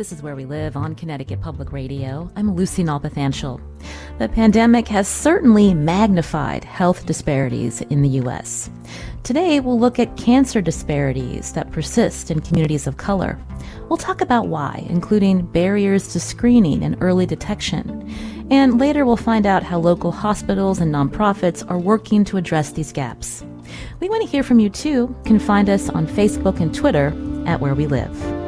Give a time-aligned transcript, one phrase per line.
[0.00, 2.32] This is Where We Live on Connecticut Public Radio.
[2.34, 3.60] I'm Lucy Nalpathanchel.
[4.18, 8.70] The pandemic has certainly magnified health disparities in the U.S.
[9.24, 13.38] Today, we'll look at cancer disparities that persist in communities of color.
[13.90, 18.10] We'll talk about why, including barriers to screening and early detection.
[18.50, 22.90] And later, we'll find out how local hospitals and nonprofits are working to address these
[22.90, 23.44] gaps.
[24.00, 24.88] We want to hear from you too.
[24.88, 27.08] You can find us on Facebook and Twitter
[27.46, 28.39] at Where We Live.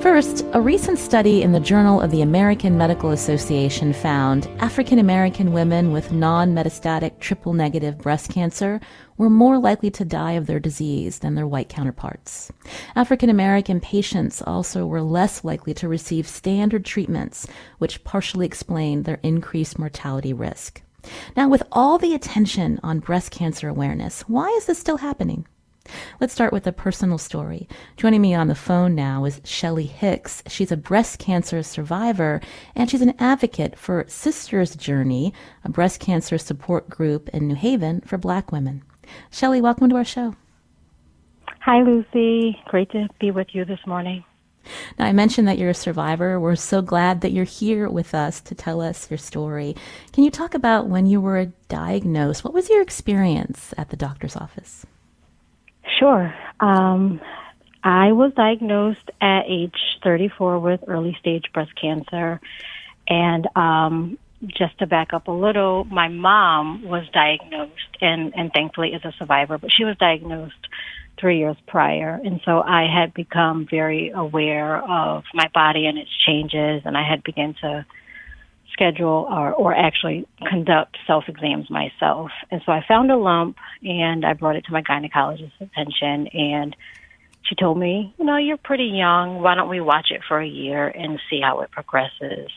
[0.00, 5.52] First, a recent study in the Journal of the American Medical Association found African American
[5.52, 8.80] women with non metastatic triple negative breast cancer
[9.18, 12.50] were more likely to die of their disease than their white counterparts.
[12.96, 19.20] African American patients also were less likely to receive standard treatments, which partially explained their
[19.22, 20.80] increased mortality risk.
[21.36, 25.46] Now, with all the attention on breast cancer awareness, why is this still happening?
[26.20, 27.68] Let's start with a personal story.
[27.96, 30.42] Joining me on the phone now is Shelly Hicks.
[30.46, 32.40] She's a breast cancer survivor
[32.74, 35.32] and she's an advocate for Sisters Journey,
[35.64, 38.82] a breast cancer support group in New Haven for black women.
[39.30, 40.36] Shelly, welcome to our show.
[41.60, 42.58] Hi, Lucy.
[42.66, 44.24] Great to be with you this morning.
[44.98, 46.38] Now, I mentioned that you're a survivor.
[46.38, 49.74] We're so glad that you're here with us to tell us your story.
[50.12, 52.44] Can you talk about when you were diagnosed?
[52.44, 54.84] What was your experience at the doctor's office?
[55.98, 56.34] Sure.
[56.60, 57.20] Um,
[57.82, 62.40] I was diagnosed at age 34 with early stage breast cancer.
[63.08, 68.92] And um, just to back up a little, my mom was diagnosed and, and thankfully
[68.92, 70.68] is a survivor, but she was diagnosed
[71.18, 72.20] three years prior.
[72.24, 77.06] And so I had become very aware of my body and its changes, and I
[77.08, 77.84] had begun to
[78.80, 82.30] schedule or, or actually conduct self exams myself.
[82.50, 86.74] And so I found a lump and I brought it to my gynecologist's attention and
[87.42, 89.42] she told me, you know, you're pretty young.
[89.42, 92.50] Why don't we watch it for a year and see how it progresses?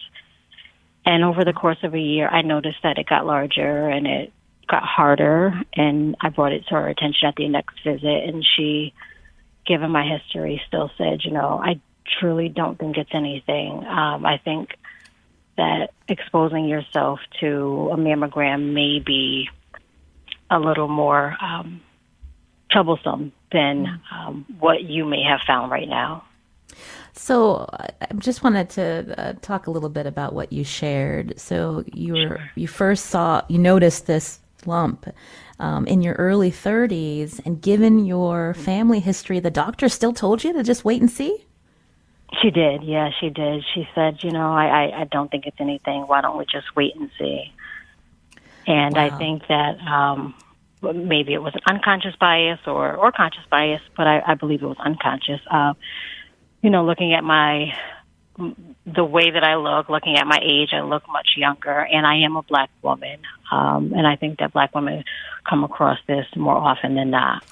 [1.05, 4.31] And over the course of a year, I noticed that it got larger and it
[4.69, 5.53] got harder.
[5.73, 8.23] And I brought it to her attention at the next visit.
[8.25, 8.93] And she,
[9.65, 11.81] given my history, still said, you know, I
[12.19, 13.85] truly don't think it's anything.
[13.85, 14.77] Um, I think
[15.57, 19.49] that exposing yourself to a mammogram may be
[20.49, 21.81] a little more um,
[22.71, 26.23] troublesome than um, what you may have found right now.
[27.15, 31.39] So, I just wanted to uh, talk a little bit about what you shared.
[31.39, 32.49] So, you were sure.
[32.55, 35.07] you first saw you noticed this lump
[35.59, 40.53] um, in your early 30s, and given your family history, the doctor still told you
[40.53, 41.45] to just wait and see.
[42.41, 43.63] She did, yeah, she did.
[43.73, 46.01] She said, you know, I, I, I don't think it's anything.
[46.01, 47.53] Why don't we just wait and see?
[48.65, 49.05] And wow.
[49.05, 50.33] I think that um,
[50.81, 54.67] maybe it was an unconscious bias or, or conscious bias, but I, I believe it
[54.67, 55.41] was unconscious.
[55.49, 55.73] Uh,
[56.61, 57.73] you know, looking at my
[58.85, 62.17] the way that I look, looking at my age, I look much younger, and I
[62.17, 63.19] am a black woman.
[63.51, 65.03] Um, and I think that black women
[65.47, 67.43] come across this more often than not.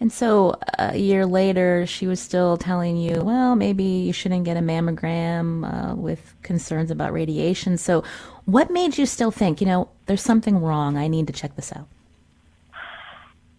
[0.00, 4.56] And so a year later, she was still telling you, well, maybe you shouldn't get
[4.56, 7.76] a mammogram uh, with concerns about radiation.
[7.76, 8.02] So,
[8.46, 10.96] what made you still think, you know, there's something wrong?
[10.96, 11.86] I need to check this out?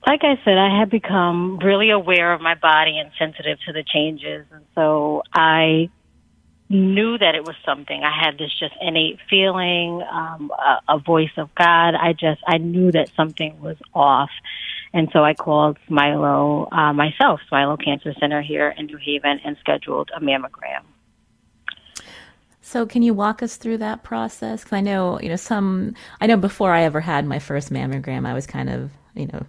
[0.06, 3.84] Like I said, I had become really aware of my body and sensitive to the
[3.84, 4.48] changes.
[4.52, 5.92] And so I
[6.70, 8.02] knew that it was something.
[8.04, 11.94] I had this just innate feeling, um, a, a voice of God.
[11.94, 14.32] I just, I knew that something was off.
[14.94, 19.56] And so I called Smilow uh, myself, Smilow Cancer Center here in New Haven, and
[19.60, 20.84] scheduled a mammogram.
[22.62, 24.64] So can you walk us through that process?
[24.64, 25.96] Because I know, you know, some.
[26.20, 29.46] I know before I ever had my first mammogram, I was kind of, you know,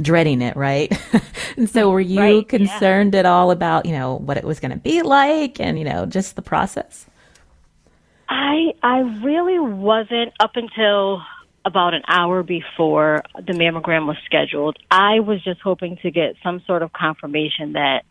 [0.00, 0.92] dreading it, right?
[1.56, 3.20] and so were you right, concerned yeah.
[3.20, 6.06] at all about, you know, what it was going to be like, and you know,
[6.06, 7.06] just the process?
[8.28, 11.22] I I really wasn't up until
[11.64, 14.78] about an hour before the mammogram was scheduled.
[14.90, 18.04] I was just hoping to get some sort of confirmation that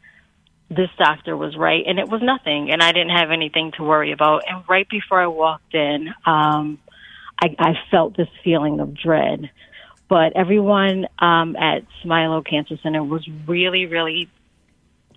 [0.69, 4.11] this doctor was right, and it was nothing, and I didn't have anything to worry
[4.11, 4.43] about.
[4.47, 6.77] And right before I walked in, um,
[7.41, 9.49] I, I felt this feeling of dread.
[10.09, 14.29] but everyone um, at Smilow Cancer Center was really, really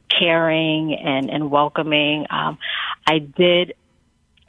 [0.09, 2.27] caring and, and welcoming.
[2.31, 2.59] Um,
[3.07, 3.75] I did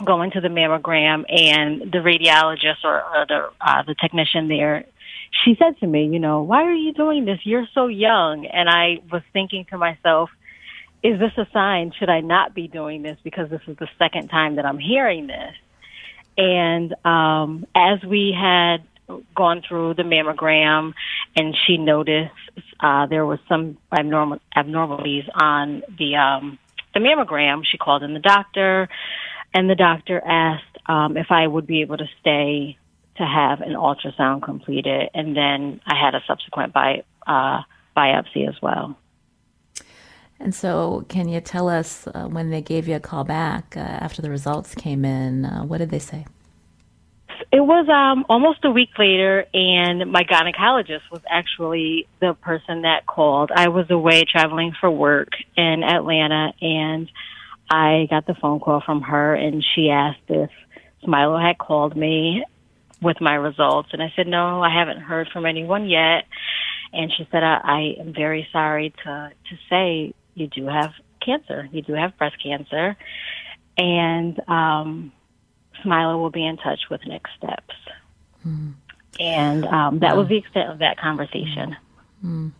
[0.04, 4.86] go to the mammogram, and the radiologist or, or the uh, the technician there,
[5.44, 7.40] she said to me, "You know, why are you doing this?
[7.44, 10.30] You're so young." And I was thinking to myself,
[11.04, 11.92] "Is this a sign?
[11.98, 15.28] Should I not be doing this because this is the second time that I'm hearing
[15.28, 15.56] this?"
[16.38, 18.84] And um, as we had
[19.36, 20.94] gone through the mammogram,
[21.36, 22.32] and she noticed
[22.80, 26.60] uh, there was some abnormal abnormalities on the um,
[26.94, 27.64] the mammogram.
[27.70, 28.90] She called in the doctor,
[29.54, 32.78] and the doctor asked um, if I would be able to stay
[33.18, 37.62] to have an ultrasound completed, and then I had a subsequent bi- uh,
[37.96, 38.98] biopsy as well.
[40.40, 43.80] And so, can you tell us uh, when they gave you a call back uh,
[43.80, 45.46] after the results came in?
[45.46, 46.26] Uh, what did they say?
[47.52, 53.06] It was um, almost a week later, and my gynecologist was actually the person that
[53.06, 53.52] called.
[53.56, 57.10] I was away traveling for work in Atlanta, and
[57.69, 60.50] I got the phone call from her, and she asked if
[61.04, 62.44] Smilow had called me
[63.01, 66.25] with my results, and I said no, I haven't heard from anyone yet.
[66.94, 70.92] And she said, I, I am very sorry to to say you do have
[71.24, 71.68] cancer.
[71.71, 72.95] You do have breast cancer,
[73.77, 75.12] and um,
[75.83, 77.75] Smilow will be in touch with next steps.
[78.45, 78.74] Mm.
[79.19, 81.75] And um, that was the extent of that conversation.
[82.24, 82.51] Mm.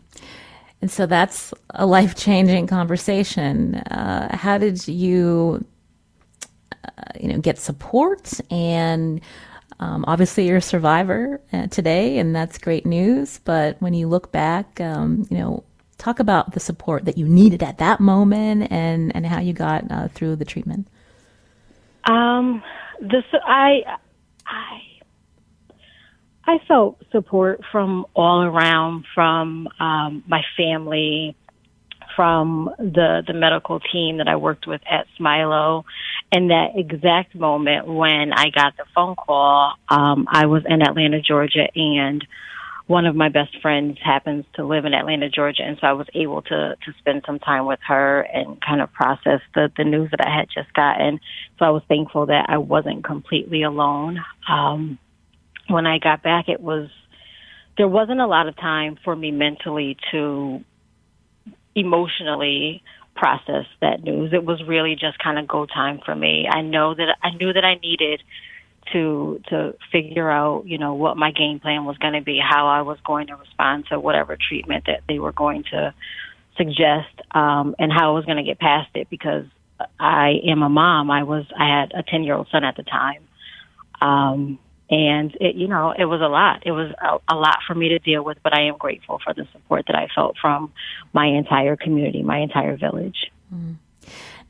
[0.84, 3.76] And so that's a life changing conversation.
[3.76, 5.66] Uh, how did you,
[6.84, 8.42] uh, you know, get support?
[8.52, 9.22] And
[9.80, 13.40] um, obviously, you're a survivor uh, today, and that's great news.
[13.46, 15.64] But when you look back, um, you know,
[16.00, 19.90] talk about the support that you needed at that moment, and and how you got
[19.90, 20.90] uh, through the treatment.
[22.10, 22.62] Um,
[23.00, 23.84] this I
[24.46, 24.82] I
[26.46, 31.36] I felt support from all around, from um, my family,
[32.16, 35.84] from the the medical team that I worked with at Smilow.
[36.32, 41.22] And that exact moment when I got the phone call, um, I was in Atlanta,
[41.22, 42.26] Georgia, and
[42.88, 46.08] one of my best friends happens to live in Atlanta, Georgia, and so I was
[46.14, 50.12] able to to spend some time with her and kind of process the the news
[50.12, 51.20] that I had just gotten.
[51.58, 54.20] So I was thankful that I wasn't completely alone.
[54.50, 55.00] Um,
[55.74, 56.90] when I got back, it was
[57.78, 60.64] there wasn't a lot of time for me mentally to
[61.76, 62.84] emotionally
[63.16, 64.32] process that news.
[64.32, 66.48] It was really just kind of go time for me.
[66.50, 68.22] I know that I knew that I needed
[68.92, 72.68] to to figure out, you know, what my game plan was going to be, how
[72.68, 75.94] I was going to respond to whatever treatment that they were going to
[76.58, 79.46] suggest, um, and how I was going to get past it because
[80.00, 81.10] I am a mom.
[81.10, 83.24] I was I had a ten year old son at the time,
[84.02, 86.64] um, and it you know it was a lot.
[86.66, 89.34] It was a, a lot for me to deal with, but I am grateful for
[89.34, 90.72] the support that I felt from
[91.14, 93.32] my entire community, my entire village.
[93.54, 93.76] Mm.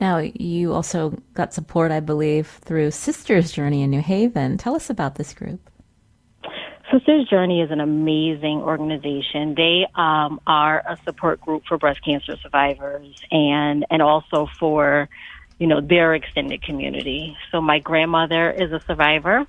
[0.02, 4.58] Now, you also got support, I believe, through Sisters Journey in New Haven.
[4.58, 5.70] Tell us about this group.
[6.92, 9.56] Sisters Journey is an amazing organization.
[9.56, 15.10] They um, are a support group for breast cancer survivors and and also for
[15.58, 17.36] you know their extended community.
[17.52, 19.48] So my grandmother is a survivor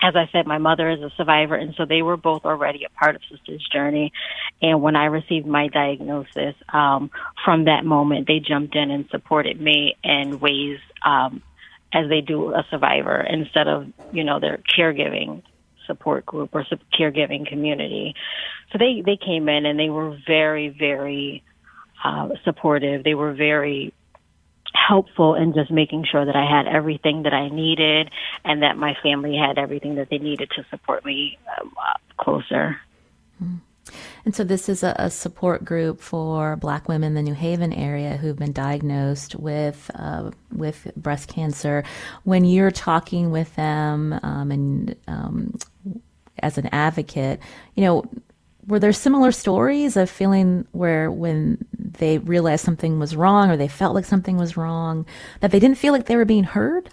[0.00, 2.90] as I said, my mother is a survivor, and so they were both already a
[2.90, 4.12] part of Sister's journey.
[4.60, 7.10] And when I received my diagnosis, um,
[7.44, 11.42] from that moment, they jumped in and supported me in ways um,
[11.92, 15.42] as they do a survivor instead of, you know, their caregiving
[15.86, 16.66] support group or
[16.98, 18.14] caregiving community.
[18.72, 21.42] So they, they came in and they were very, very
[22.04, 23.02] uh, supportive.
[23.02, 23.94] They were very
[24.76, 28.10] helpful in just making sure that I had everything that I needed
[28.44, 31.72] and that my family had everything that they needed to support me um,
[32.18, 32.80] closer.
[33.42, 33.56] Mm-hmm.
[34.24, 37.72] And so, this is a, a, support group for Black women in the New Haven
[37.72, 41.84] area who've been diagnosed with uh, with breast cancer.
[42.24, 45.56] When you're talking with them um, and um,
[46.40, 47.40] as an advocate,
[47.76, 48.04] you know,
[48.66, 53.68] were there similar stories of feeling where when they realized something was wrong or they
[53.68, 55.06] felt like something was wrong
[55.40, 56.90] that they didn't feel like they were being heard?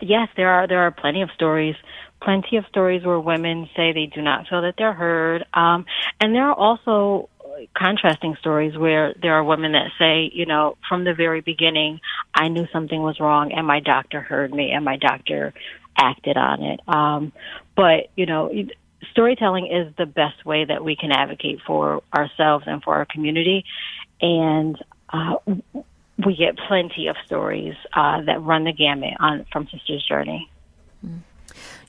[0.00, 1.76] Yes there are there are plenty of stories.
[2.20, 5.44] Plenty of stories where women say they do not feel that they're heard.
[5.54, 5.84] Um
[6.20, 7.28] and there are also
[7.74, 12.00] contrasting stories where there are women that say, you know, from the very beginning,
[12.34, 15.52] I knew something was wrong and my doctor heard me and my doctor
[15.96, 16.80] acted on it.
[16.88, 17.32] Um,
[17.76, 18.50] but, you know,
[19.10, 23.64] storytelling is the best way that we can advocate for ourselves and for our community.
[24.20, 24.76] And
[25.10, 25.36] uh,
[26.24, 30.50] we get plenty of stories uh, that run the gamut on from Sister's Journey.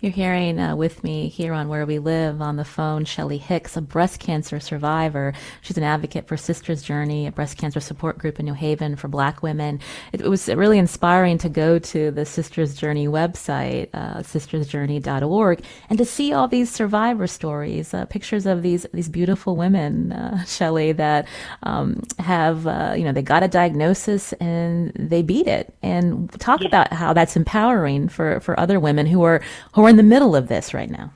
[0.01, 3.75] You're hearing uh, with me here on Where We Live on the phone Shelly Hicks,
[3.75, 5.33] a breast cancer survivor.
[5.59, 9.09] She's an advocate for Sisters Journey, a breast cancer support group in New Haven for
[9.09, 9.81] black women.
[10.13, 15.99] It, it was really inspiring to go to the Sisters Journey website, uh, sistersjourney.org, and
[15.99, 20.93] to see all these survivor stories, uh, pictures of these, these beautiful women, uh, Shelly,
[20.93, 21.27] that
[21.63, 25.73] um, have, uh, you know, they got a diagnosis and they beat it.
[25.81, 26.67] And talk yeah.
[26.67, 29.41] about how that's empowering for, for other women who are,
[29.73, 31.11] who are in the middle of this right now?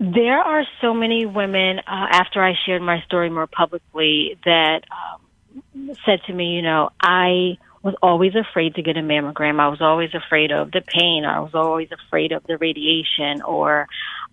[0.00, 5.94] There are so many women uh, after I shared my story more publicly that um,
[6.04, 9.60] said to me, you know, I was always afraid to get a mammogram.
[9.60, 11.24] I was always afraid of the pain.
[11.24, 13.86] I was always afraid of the radiation or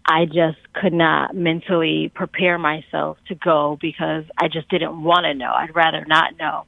[0.05, 5.33] I just could not mentally prepare myself to go because I just didn't want to
[5.33, 5.51] know.
[5.53, 6.65] I'd rather not know.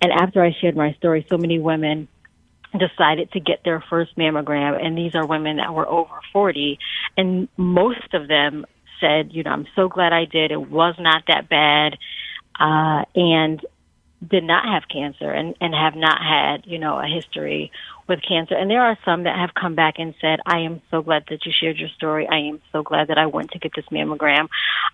[0.00, 2.06] And after I shared my story, so many women
[2.78, 6.78] decided to get their first mammogram and these are women that were over 40
[7.16, 8.66] and most of them
[9.00, 10.50] said you know i'm so glad i did.
[10.50, 11.98] It was not that bad
[12.58, 13.64] uh and
[14.26, 17.70] did not have cancer and and have not had you know a history
[18.08, 18.54] with cancer.
[18.54, 21.44] And there are some that have come back and said i am so glad that
[21.44, 22.26] you shared your story.
[22.28, 24.48] I am so glad that i went to get this mammogram.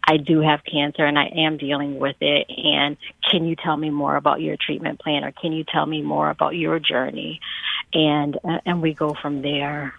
[0.07, 2.47] I do have cancer and i am dealing with it.
[2.49, 2.97] And
[3.29, 6.31] can you tell me more about your treatment plan or can you tell me more
[6.31, 7.41] about your journey?
[7.93, 9.95] And uh, and we go from there.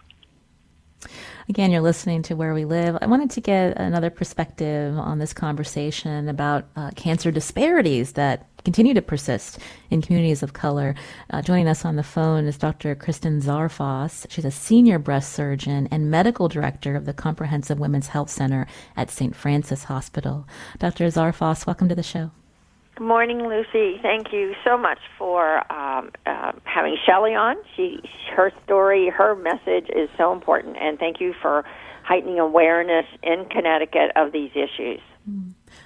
[1.50, 2.98] Again, you're listening to Where We Live.
[3.02, 8.94] I wanted to get another perspective on this conversation about uh, cancer disparities that continue
[8.94, 10.96] to persist in communities of color.
[11.30, 12.96] Uh, joining us on the phone is Dr.
[12.96, 14.26] Kristen Zarfos.
[14.30, 19.12] She's a senior breast surgeon and medical director of the Comprehensive Women's Health Center at
[19.12, 19.36] St.
[19.36, 20.48] Francis Hospital.
[20.80, 21.06] Dr.
[21.08, 22.32] Zarfos, welcome to the show.
[22.96, 24.00] Good morning, Lucy.
[24.04, 27.56] Thank you so much for um, uh, having Shelly on.
[27.76, 28.00] She,
[28.36, 31.66] her story, her message is so important, and thank you for
[32.04, 35.00] heightening awareness in Connecticut of these issues.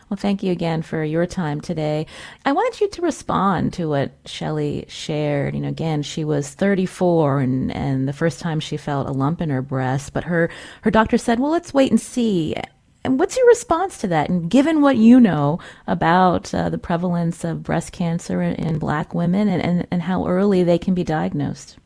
[0.10, 2.06] Well, thank you again for your time today.
[2.46, 5.54] I wanted you to respond to what Shelly shared.
[5.54, 9.42] You know, again, she was 34 and, and the first time she felt a lump
[9.42, 10.50] in her breast, but her,
[10.84, 12.56] her doctor said, well, let's wait and see.
[13.04, 14.30] And what's your response to that?
[14.30, 19.14] And given what you know about uh, the prevalence of breast cancer in, in black
[19.14, 21.78] women and, and, and, how early they can be diagnosed?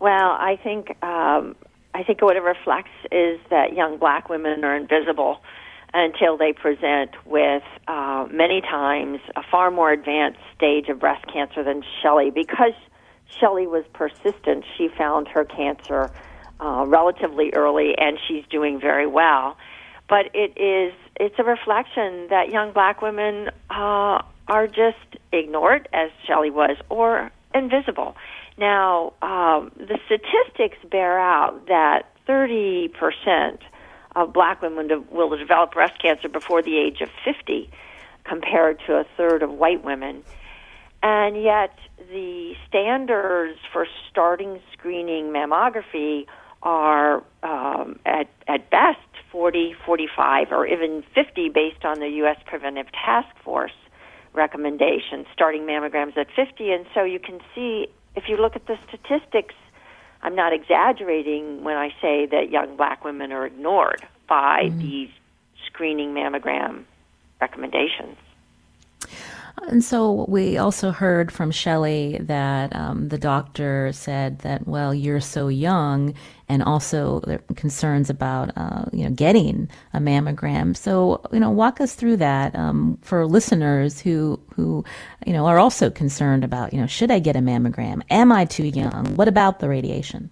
[0.00, 1.56] Well, I think um,
[1.94, 5.40] I think what it reflects is that young black women are invisible
[5.92, 11.62] until they present with uh, many times a far more advanced stage of breast cancer
[11.64, 12.30] than Shelley.
[12.30, 12.74] Because
[13.40, 16.10] Shelley was persistent, she found her cancer
[16.60, 19.56] uh, relatively early, and she's doing very well
[20.10, 26.10] but it is it's a reflection that young black women uh, are just ignored, as
[26.26, 28.16] Shelley was, or invisible.
[28.58, 32.90] Now, um, the statistics bear out that 30%
[34.16, 37.70] of black women will develop breast cancer before the age of 50,
[38.24, 40.22] compared to a third of white women.
[41.02, 41.78] And yet,
[42.10, 46.26] the standards for starting screening mammography
[46.62, 48.98] are um, at, at best
[49.32, 52.36] 40, 45, or even 50 based on the U.S.
[52.46, 53.72] Preventive Task Force
[54.32, 56.70] recommendations, starting mammograms at 50.
[56.70, 59.54] And so you can see, if you look at the statistics,
[60.22, 64.78] I'm not exaggerating when I say that young black women are ignored by mm-hmm.
[64.78, 65.10] these
[65.66, 66.84] screening mammogram
[67.40, 68.16] recommendations.
[69.68, 75.20] And so we also heard from Shelley that um, the doctor said that, well, you're
[75.20, 76.14] so young,
[76.50, 77.20] and also
[77.54, 80.76] concerns about, uh, you know, getting a mammogram.
[80.76, 84.84] So, you know, walk us through that um, for listeners who, who,
[85.24, 88.02] you know, are also concerned about, you know, should I get a mammogram?
[88.10, 89.14] Am I too young?
[89.14, 90.28] What about the radiation?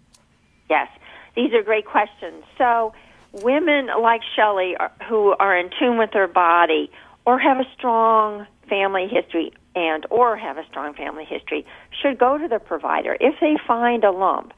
[0.68, 0.88] Yes,
[1.36, 2.42] these are great questions.
[2.58, 2.92] So,
[3.32, 4.74] women like Shelley
[5.08, 6.90] who are in tune with their body
[7.26, 11.64] or have a strong family history and or have a strong family history
[12.02, 14.52] should go to the provider if they find a lump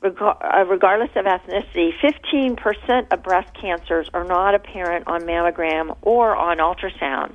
[0.00, 7.34] regardless of ethnicity 15% of breast cancers are not apparent on mammogram or on ultrasound.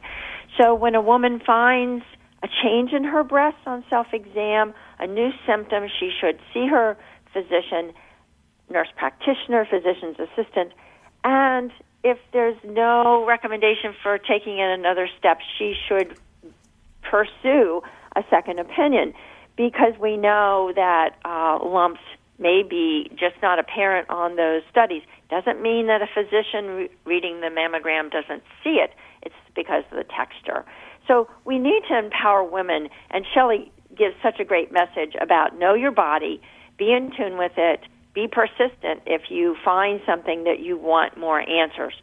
[0.58, 2.05] So when a woman finds
[2.41, 6.98] a change in her breasts on self exam a new symptom she should see her
[7.34, 7.93] physician
[8.70, 10.72] nurse practitioner physician's assistant
[11.24, 11.72] and
[12.03, 16.17] if there's no recommendation for taking it another step, she should
[17.10, 17.82] pursue
[18.15, 19.13] a second opinion.
[19.55, 22.01] Because we know that uh, lumps
[22.40, 25.04] may be just not apparent on those studies.
[25.30, 28.92] Doesn't mean that a physician re- reading the mammogram doesn't see it.
[29.22, 30.66] It's because of the texture.
[31.08, 35.74] So we need to empower women, and Shelley gives such a great message about know
[35.74, 36.42] your body,
[36.78, 37.82] be in tune with it,
[38.13, 41.94] be persistent if you find something that you want more answers.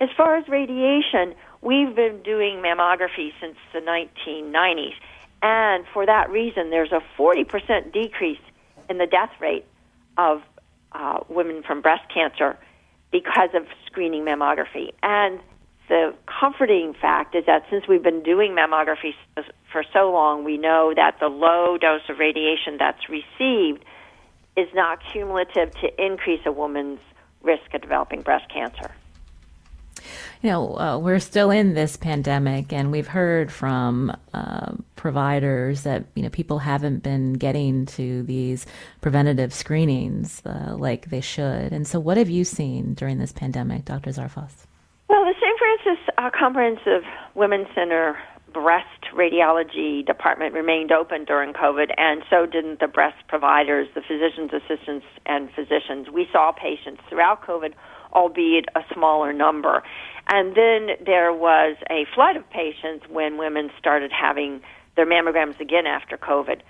[0.00, 4.94] As far as radiation, we've been doing mammography since the 1990s,
[5.42, 8.40] and for that reason, there's a 40% decrease
[8.88, 9.64] in the death rate
[10.16, 10.42] of
[10.92, 12.56] uh, women from breast cancer
[13.10, 14.92] because of screening mammography.
[15.02, 15.40] And
[15.88, 19.14] the comforting fact is that since we've been doing mammography
[19.70, 23.84] for so long, we know that the low dose of radiation that's received
[24.56, 27.00] is not cumulative to increase a woman's
[27.42, 28.94] risk of developing breast cancer.
[30.44, 36.04] You know, uh, we're still in this pandemic, and we've heard from uh, providers that
[36.14, 38.66] you know people haven't been getting to these
[39.00, 41.72] preventative screenings uh, like they should.
[41.72, 44.10] And so, what have you seen during this pandemic, Dr.
[44.10, 44.66] Zarfos?
[45.08, 45.58] Well, the St.
[45.58, 48.18] Francis uh, Comprehensive Women's Center
[48.52, 54.52] breast radiology department remained open during COVID, and so didn't the breast providers, the physician's
[54.52, 56.08] assistants, and physicians.
[56.12, 57.72] We saw patients throughout COVID,
[58.12, 59.82] albeit a smaller number.
[60.28, 64.62] And then there was a flood of patients when women started having
[64.96, 66.60] their mammograms again after COVID.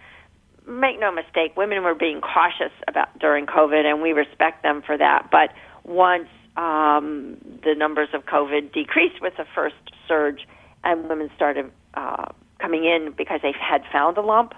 [0.67, 4.97] Make no mistake, women were being cautious about during COVID, and we respect them for
[4.97, 5.29] that.
[5.31, 5.51] But
[5.85, 9.77] once um, the numbers of COVID decreased with the first
[10.09, 10.47] surge,
[10.83, 12.27] and women started uh,
[12.59, 14.55] coming in because they had found a lump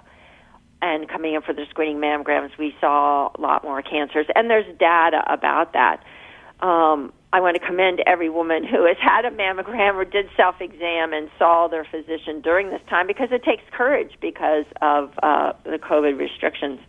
[0.81, 4.65] and coming in for their screening mammograms, we saw a lot more cancers, and there's
[4.77, 6.03] data about that.
[6.65, 10.55] Um, I want to commend every woman who has had a mammogram or did self
[10.61, 15.53] exam and saw their physician during this time because it takes courage because of uh,
[15.63, 16.79] the COVID restrictions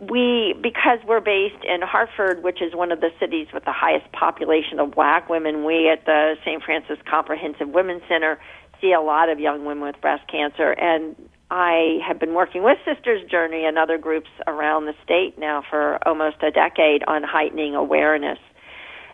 [0.00, 4.10] we because we're based in Hartford, which is one of the cities with the highest
[4.12, 6.62] population of black women, we at the St.
[6.62, 8.40] Francis Comprehensive Women's Center
[8.80, 11.16] see a lot of young women with breast cancer and
[11.52, 15.98] I have been working with Sisters Journey and other groups around the state now for
[16.06, 18.38] almost a decade on heightening awareness.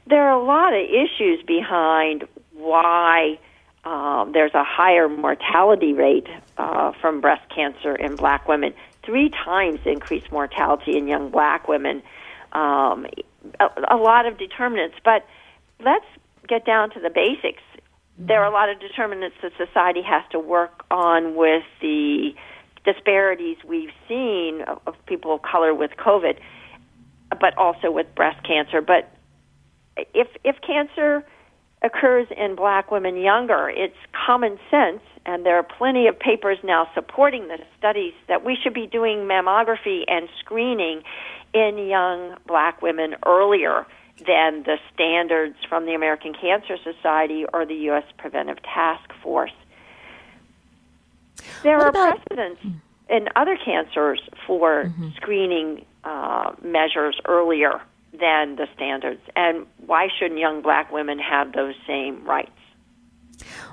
[0.09, 3.39] There are a lot of issues behind why
[3.85, 6.29] um, there's a higher mortality rate
[6.59, 8.73] uh, from breast cancer in black women
[9.05, 12.03] three times increased mortality in young black women.
[12.53, 13.07] Um,
[13.61, 15.25] a, a lot of determinants, but
[15.85, 16.05] let's
[16.49, 17.63] get down to the basics.
[18.19, 22.35] There are a lot of determinants that society has to work on with the
[22.85, 26.39] disparities we've seen of, of people of color with COVID,
[27.41, 28.81] but also with breast cancer.
[28.81, 29.13] But
[29.97, 31.25] if if cancer
[31.83, 36.89] occurs in black women younger, it's common sense and there are plenty of papers now
[36.95, 41.03] supporting the studies that we should be doing mammography and screening
[41.53, 43.87] in young black women earlier
[44.27, 48.05] than the standards from the American Cancer Society or the U.S.
[48.17, 49.53] Preventive Task Force.
[51.63, 52.63] There what are about, precedents
[53.11, 55.11] in other cancers for mm-hmm.
[55.17, 57.81] screening uh, measures earlier
[58.13, 62.51] than the standards, and why shouldn't young black women have those same rights?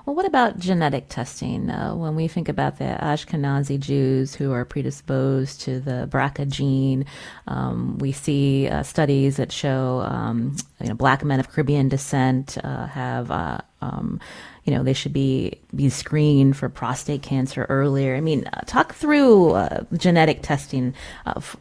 [0.06, 1.70] Well, what about genetic testing?
[1.70, 7.06] Uh, when we think about the Ashkenazi Jews who are predisposed to the BRCA gene,
[7.48, 12.58] um, we see uh, studies that show um, you know black men of Caribbean descent
[12.64, 13.32] uh, have.
[13.32, 14.20] Uh, um,
[14.66, 18.16] you know, they should be be screened for prostate cancer earlier.
[18.16, 20.94] I mean, uh, talk through uh, genetic testing.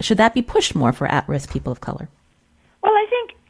[0.01, 2.09] should that be pushed more for at-risk people of color?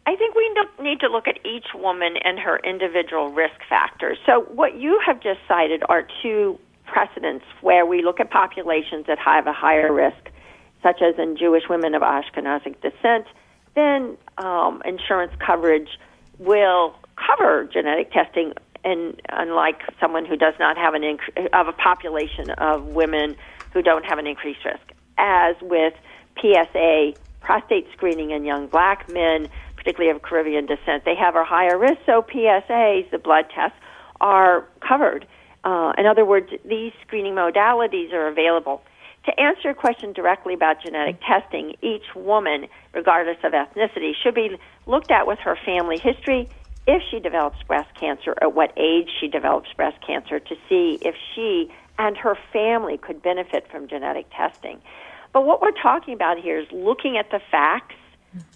[0.07, 0.35] Well, I think I think
[0.79, 4.19] we need to look at each woman and her individual risk factors.
[4.27, 9.19] So, what you have just cited are two precedents where we look at populations that
[9.19, 10.31] have a higher risk,
[10.83, 13.27] such as in Jewish women of Ashkenazic descent.
[13.75, 15.89] Then, um, insurance coverage
[16.39, 18.53] will cover genetic testing,
[18.85, 23.37] and unlike someone who does not have an inc- of a population of women
[23.73, 25.95] who don't have an increased risk, as with
[26.41, 29.49] PSA prostate screening in young black men
[29.83, 31.99] particularly of Caribbean descent, they have a higher risk.
[32.07, 33.77] So PSAs, the blood tests,
[34.21, 35.27] are covered.
[35.65, 38.83] Uh, in other words, these screening modalities are available.
[39.27, 44.57] To answer your question directly about genetic testing, each woman, regardless of ethnicity, should be
[44.87, 46.49] looked at with her family history
[46.87, 51.15] if she develops breast cancer, at what age she develops breast cancer, to see if
[51.35, 54.81] she and her family could benefit from genetic testing.
[55.33, 57.95] But what we're talking about here is looking at the facts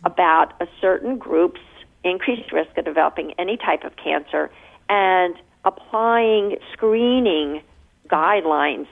[0.04, 1.60] about a certain group's
[2.04, 4.50] increased risk of developing any type of cancer
[4.88, 5.34] and
[5.64, 7.62] applying screening
[8.08, 8.86] guidelines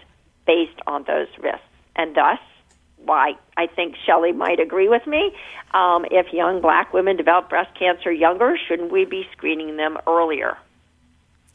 [0.46, 1.62] based on those risks.
[1.96, 2.38] And thus,
[3.04, 5.32] why I think Shelley might agree with me.
[5.72, 10.56] Um, if young black women develop breast cancer younger, shouldn't we be screening them earlier?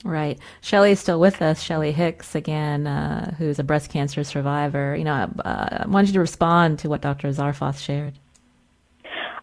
[0.04, 0.40] Right.
[0.62, 1.62] Shelley is still with us.
[1.62, 4.96] Shelley Hicks, again, uh, who's a breast cancer survivor.
[4.96, 7.28] You know, uh, I wanted you to respond to what Dr.
[7.30, 8.14] Zarfos shared.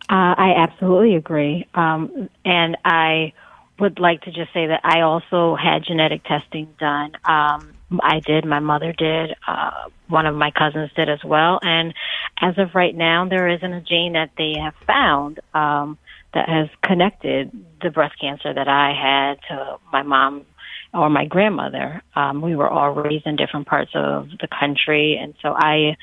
[0.09, 1.67] Uh, I absolutely agree.
[1.75, 3.33] Um, and I
[3.79, 7.13] would like to just say that I also had genetic testing done.
[7.25, 11.59] Um, I did, my mother did, uh, one of my cousins did as well.
[11.63, 11.93] And
[12.41, 15.99] as of right now, there isn't a gene that they have found um,
[16.35, 17.51] that has connected
[17.83, 20.47] the breast cancer that I had to my mom
[20.95, 22.03] or my grandmother.
[22.15, 25.97] Um, we were all raised in different parts of the country, and so I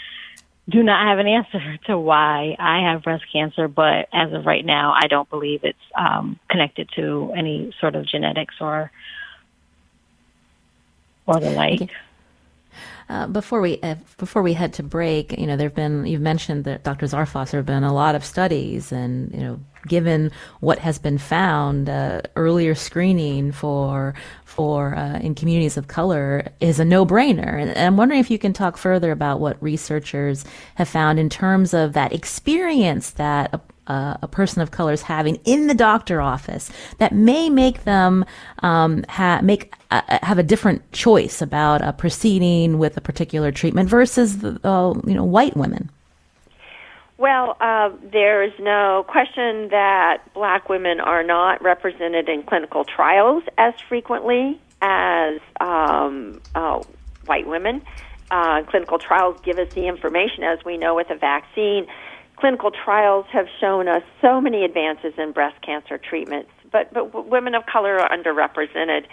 [0.70, 4.66] do not have an answer to why I have breast cancer, but as of right
[4.66, 8.92] now, I don't believe it's um, connected to any sort of genetics or
[11.26, 11.90] or the like.
[13.10, 16.64] Uh, before we uh, before we head to break, you know, there've been you've mentioned
[16.64, 17.06] that Dr.
[17.06, 21.18] Zarfos there have been a lot of studies, and you know, given what has been
[21.18, 24.14] found, uh, earlier screening for
[24.46, 27.60] for uh, in communities of color is a no brainer.
[27.60, 31.74] And I'm wondering if you can talk further about what researchers have found in terms
[31.74, 36.72] of that experience that uh, a person of color is having in the doctor office
[37.00, 38.24] that may make them
[38.60, 43.90] um, ha- make uh, have a different choice about uh, proceeding with a particular treatment
[43.90, 45.90] versus the uh, you know white women.
[47.24, 53.44] Well, uh, there is no question that black women are not represented in clinical trials
[53.58, 56.84] as frequently as um, uh,
[57.26, 57.82] white women.
[58.30, 61.88] clinical trials give us the information, as we know with a vaccine
[62.36, 67.56] clinical trials have shown us so many advances in breast cancer treatments, but, but women
[67.56, 69.06] of color are underrepresented.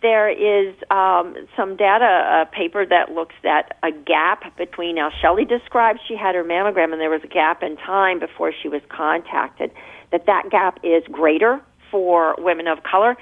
[0.00, 5.44] There is um, some data, a paper that looks at a gap between, now Shelley
[5.44, 8.80] described she had her mammogram and there was a gap in time before she was
[8.88, 9.72] contacted,
[10.12, 13.16] that that gap is greater for women of color.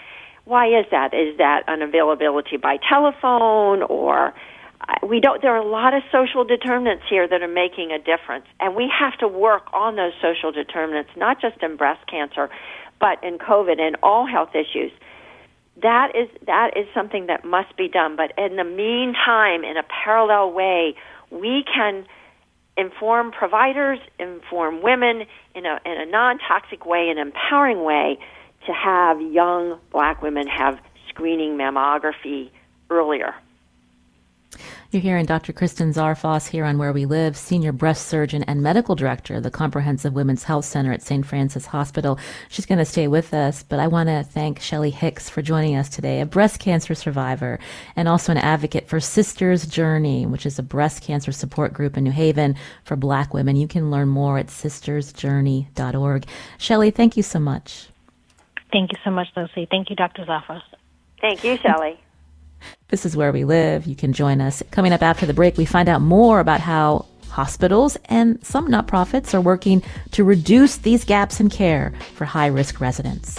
[0.44, 1.14] Why is that?
[1.14, 4.34] Is that unavailability by telephone or
[5.02, 8.44] we don't there are a lot of social determinants here that are making a difference
[8.60, 12.48] and we have to work on those social determinants not just in breast cancer
[13.00, 14.92] but in covid and all health issues
[15.82, 19.82] that is that is something that must be done but in the meantime in a
[20.04, 20.94] parallel way
[21.30, 22.06] we can
[22.76, 25.22] inform providers inform women
[25.54, 28.18] in a in a non-toxic way an empowering way
[28.66, 32.50] to have young black women have screening mammography
[32.90, 33.34] earlier
[34.96, 35.52] you're hearing Dr.
[35.52, 39.50] Kristen Zarfos here on Where We Live, Senior Breast Surgeon and Medical Director of the
[39.50, 41.26] Comprehensive Women's Health Center at St.
[41.26, 42.18] Francis Hospital.
[42.48, 45.76] She's going to stay with us, but I want to thank Shelley Hicks for joining
[45.76, 47.58] us today, a breast cancer survivor
[47.94, 52.04] and also an advocate for Sisters Journey, which is a breast cancer support group in
[52.04, 53.54] New Haven for black women.
[53.54, 56.26] You can learn more at sistersjourney.org.
[56.56, 57.88] Shelley, thank you so much.
[58.72, 59.68] Thank you so much, Lucy.
[59.70, 60.24] Thank you, Dr.
[60.24, 60.62] Zarfos.
[61.20, 62.00] Thank you, Shelley.
[62.88, 63.86] This is where we live.
[63.86, 64.62] You can join us.
[64.70, 69.34] Coming up after the break, we find out more about how hospitals and some nonprofits
[69.34, 73.38] are working to reduce these gaps in care for high risk residents.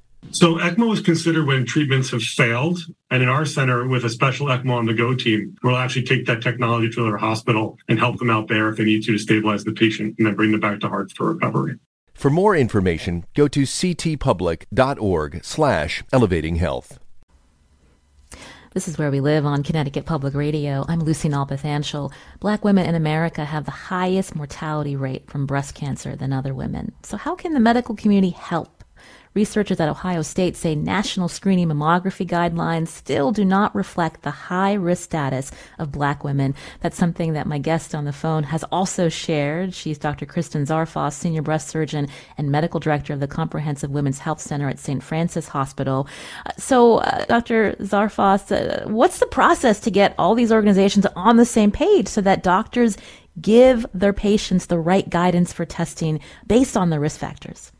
[0.29, 2.79] So ECMO is considered when treatments have failed.
[3.09, 6.25] And in our center, with a special ECMO on the go team, we'll actually take
[6.27, 9.17] that technology to their hospital and help them out there if they need to to
[9.17, 11.75] stabilize the patient and then bring them back to Hearts for recovery.
[12.13, 16.99] For more information, go to ctpublic.org slash elevating health.
[18.73, 20.85] This is where we live on Connecticut Public Radio.
[20.87, 22.13] I'm Lucy Nalpathanchel.
[22.39, 26.93] Black women in America have the highest mortality rate from breast cancer than other women.
[27.03, 28.80] So how can the medical community help?
[29.33, 34.73] Researchers at Ohio State say national screening mammography guidelines still do not reflect the high
[34.73, 36.53] risk status of black women.
[36.81, 39.73] That's something that my guest on the phone has also shared.
[39.73, 40.25] She's Dr.
[40.25, 44.79] Kristen Zarfos, senior breast surgeon and medical director of the Comprehensive Women's Health Center at
[44.79, 45.01] St.
[45.01, 46.09] Francis Hospital.
[46.45, 47.77] Uh, so, uh, Dr.
[47.79, 52.19] Zarfos, uh, what's the process to get all these organizations on the same page so
[52.19, 52.97] that doctors
[53.39, 57.71] give their patients the right guidance for testing based on the risk factors?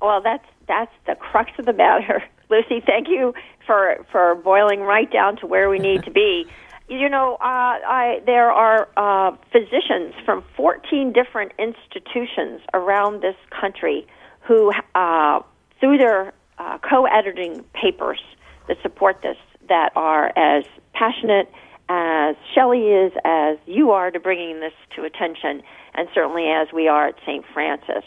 [0.00, 2.82] Well, that's that's the crux of the matter, Lucy.
[2.84, 3.34] Thank you
[3.66, 6.46] for for boiling right down to where we need to be.
[6.90, 14.06] You know, uh, I, there are uh, physicians from 14 different institutions around this country
[14.40, 15.40] who, uh,
[15.80, 18.22] through their uh, co-editing papers
[18.68, 19.36] that support this,
[19.68, 21.52] that are as passionate
[21.90, 25.62] as Shelley is, as you are, to bringing this to attention,
[25.94, 27.44] and certainly as we are at St.
[27.52, 28.04] Francis.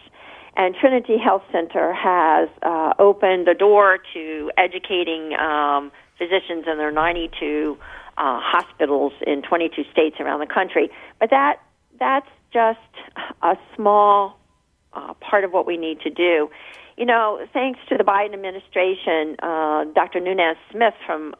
[0.55, 6.91] And Trinity Health Center has uh, opened the door to educating um, physicians in their
[6.91, 7.77] 92
[8.17, 10.89] uh, hospitals in 22 states around the country.
[11.19, 11.61] But that
[11.99, 12.79] that's just
[13.41, 14.37] a small
[14.93, 16.49] uh, part of what we need to do.
[16.97, 20.19] You know, thanks to the Biden administration, uh, Dr.
[20.19, 21.33] Nunez Smith from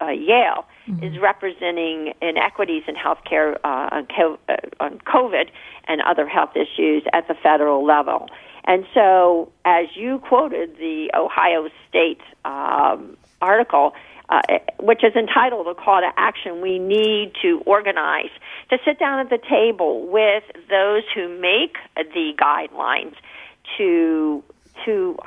[0.00, 1.02] uh, Yale mm-hmm.
[1.04, 4.06] is representing inequities in healthcare uh, on,
[4.48, 5.50] uh, on COVID
[5.88, 8.28] and other health issues at the federal level.
[8.64, 13.94] And so, as you quoted the Ohio State um, article,
[14.28, 14.40] uh,
[14.78, 18.30] which is entitled A Call to Action, we need to organize
[18.68, 23.14] to sit down at the table with those who make the guidelines
[23.76, 24.44] to
[24.84, 25.18] to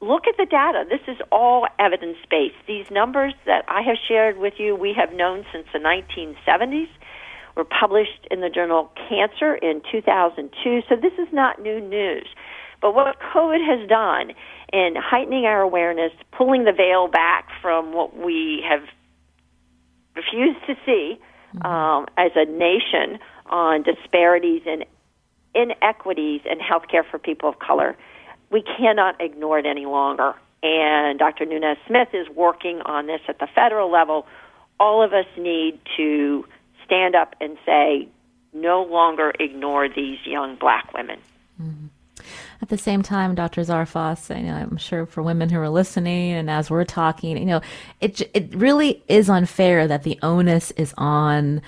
[0.00, 0.84] look at the data.
[0.88, 2.56] This is all evidence based.
[2.66, 6.88] These numbers that I have shared with you, we have known since the 1970s.
[7.56, 12.28] Were published in the journal Cancer in 2002, so this is not new news.
[12.80, 14.30] But what COVID has done
[14.72, 18.82] in heightening our awareness, pulling the veil back from what we have
[20.14, 21.18] refused to see
[21.56, 21.66] mm-hmm.
[21.66, 24.84] um, as a nation on disparities and
[25.54, 27.96] inequities in healthcare for people of color,
[28.50, 30.34] we cannot ignore it any longer.
[30.62, 31.44] And Dr.
[31.46, 34.26] Nunez Smith is working on this at the federal level.
[34.80, 36.44] All of us need to
[36.84, 38.08] stand up and say,
[38.52, 41.20] no longer ignore these young black women.
[41.60, 41.86] Mm-hmm.
[42.60, 43.60] At the same time, Dr.
[43.60, 47.44] Zarfos, you know, I'm sure for women who are listening and as we're talking, you
[47.44, 47.60] know,
[48.00, 51.62] it it really is unfair that the onus is on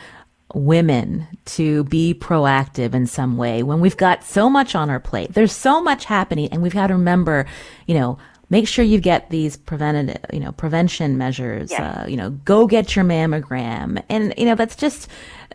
[0.54, 5.32] women to be proactive in some way when we've got so much on our plate.
[5.32, 7.46] There's so much happening and we've got to remember,
[7.86, 8.18] you know,
[8.50, 11.80] make sure you get these preventative, you know, prevention measures, yes.
[11.80, 14.02] uh, you know, go get your mammogram.
[14.08, 15.08] And, you know, that's just,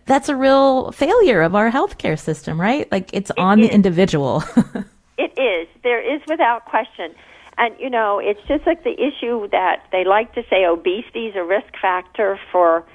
[0.06, 2.90] that's a real failure of our healthcare system, right?
[2.92, 3.68] Like it's it on is.
[3.68, 4.44] the individual.
[5.18, 5.68] it is.
[5.84, 7.14] There is without question.
[7.58, 11.36] And, you know, it's just like the issue that they like to say obesity is
[11.36, 12.86] a risk factor for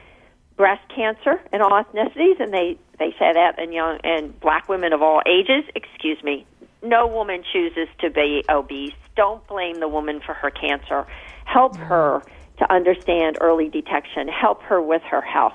[0.60, 4.92] breast cancer in all ethnicities, and they they say that in young and black women
[4.92, 5.64] of all ages.
[5.74, 6.44] Excuse me,
[6.82, 8.92] no woman chooses to be obese.
[9.16, 11.06] Don't blame the woman for her cancer.
[11.46, 12.22] Help her
[12.58, 14.28] to understand early detection.
[14.28, 15.54] Help her with her health.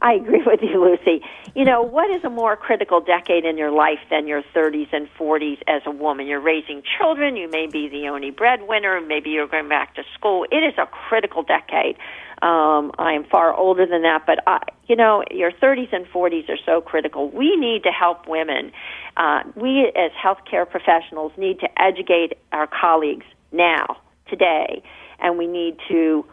[0.00, 1.24] I agree with you, Lucy.
[1.54, 5.08] You know, what is a more critical decade in your life than your 30s and
[5.18, 6.26] 40s as a woman?
[6.26, 10.46] You're raising children, you may be the only breadwinner, maybe you're going back to school.
[10.50, 11.96] It is a critical decade.
[12.42, 16.48] Um, I am far older than that, but I, you know, your 30s and 40s
[16.50, 17.30] are so critical.
[17.30, 18.72] We need to help women.
[19.16, 23.96] Uh, we, as healthcare professionals, need to educate our colleagues now,
[24.28, 24.82] today,
[25.20, 26.26] and we need to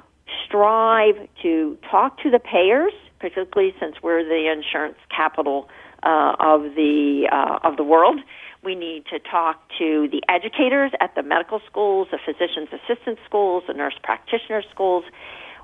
[0.45, 5.69] strive to talk to the payers, particularly since we're the insurance capital
[6.03, 8.19] uh, of the uh, of the world.
[8.63, 13.63] We need to talk to the educators at the medical schools, the physician's assistant schools,
[13.67, 15.03] the nurse practitioner schools,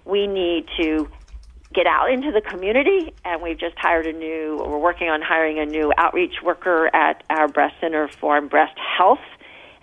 [0.06, 1.08] we need to
[1.76, 5.60] get out into the community and we've just hired a new we're working on hiring
[5.60, 9.20] a new outreach worker at our breast center for breast health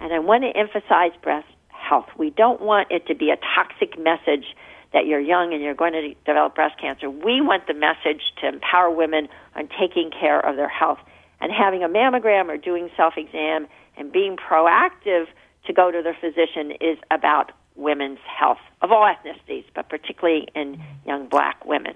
[0.00, 3.98] and i want to emphasize breast health we don't want it to be a toxic
[3.98, 4.56] message
[4.94, 8.48] that you're young and you're going to develop breast cancer we want the message to
[8.48, 10.98] empower women on taking care of their health
[11.40, 13.66] and having a mammogram or doing self exam
[13.98, 15.26] and being proactive
[15.66, 20.80] to go to their physician is about women's health of all ethnicities, but particularly in
[21.06, 21.94] young black women.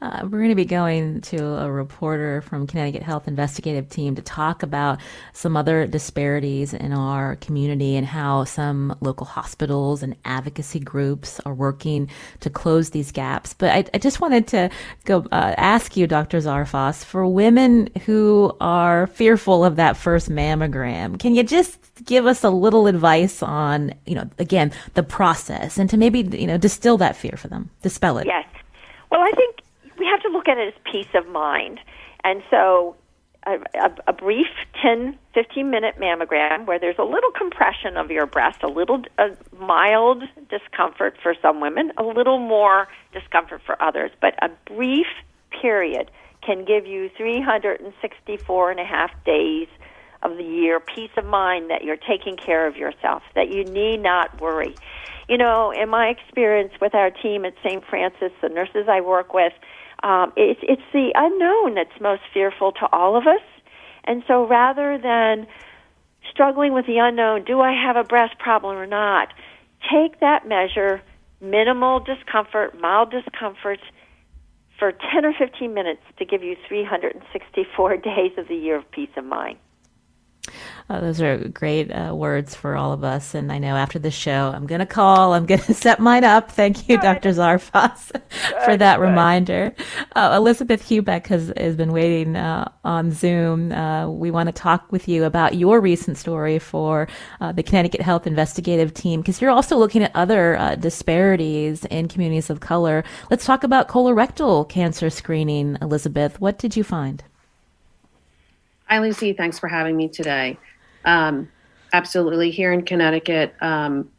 [0.00, 4.22] Uh, we're going to be going to a reporter from Connecticut Health Investigative Team to
[4.22, 5.00] talk about
[5.32, 11.54] some other disparities in our community and how some local hospitals and advocacy groups are
[11.54, 12.08] working
[12.40, 13.54] to close these gaps.
[13.54, 14.70] But I, I just wanted to
[15.04, 16.38] go uh, ask you, Dr.
[16.38, 22.44] Zarfos, for women who are fearful of that first mammogram, can you just give us
[22.44, 26.98] a little advice on, you know, again, the process and to maybe, you know, distill
[26.98, 28.28] that fear for them, dispel it?
[28.28, 28.46] Yes.
[29.10, 29.56] Well, I think
[29.98, 31.80] we have to look at it as peace of mind.
[32.24, 32.96] And so
[33.46, 34.46] a, a, a, brief
[34.82, 39.30] 10, 15 minute mammogram where there's a little compression of your breast, a little a
[39.58, 45.06] mild discomfort for some women, a little more discomfort for others, but a brief
[45.62, 46.10] period
[46.44, 49.68] can give you 364 and a half days
[50.22, 54.02] of the year peace of mind that you're taking care of yourself, that you need
[54.02, 54.74] not worry.
[55.28, 57.84] You know, in my experience with our team at St.
[57.84, 59.52] Francis, the nurses I work with,
[60.02, 63.42] um, it's it's the unknown that's most fearful to all of us.
[64.04, 65.46] And so rather than
[66.30, 69.28] struggling with the unknown, do I have a breast problem or not?
[69.92, 71.02] Take that measure,
[71.40, 73.80] minimal discomfort, mild discomfort,
[74.78, 79.10] for 10 or 15 minutes to give you 364 days of the year of peace
[79.16, 79.58] of mind.
[80.90, 83.34] Uh, those are great uh, words for all of us.
[83.34, 85.34] And I know after the show, I'm going to call.
[85.34, 86.50] I'm going to set mine up.
[86.50, 87.02] Thank you, good.
[87.02, 87.30] Dr.
[87.30, 88.10] Zarfos,
[88.64, 89.02] for that good.
[89.02, 89.74] reminder.
[90.16, 93.72] Uh, Elizabeth Hubeck has, has been waiting uh, on Zoom.
[93.72, 97.06] Uh, we want to talk with you about your recent story for
[97.40, 102.48] uh, the Connecticut Health Investigative Team, because you're also looking at other disparities in communities
[102.48, 103.04] of color.
[103.30, 106.40] Let's talk about colorectal cancer screening, Elizabeth.
[106.40, 107.22] What did you find?
[108.86, 109.34] Hi, Lucy.
[109.34, 110.58] Thanks for having me today.
[111.08, 111.48] Um,
[111.94, 112.50] absolutely.
[112.50, 114.10] Here in Connecticut, um,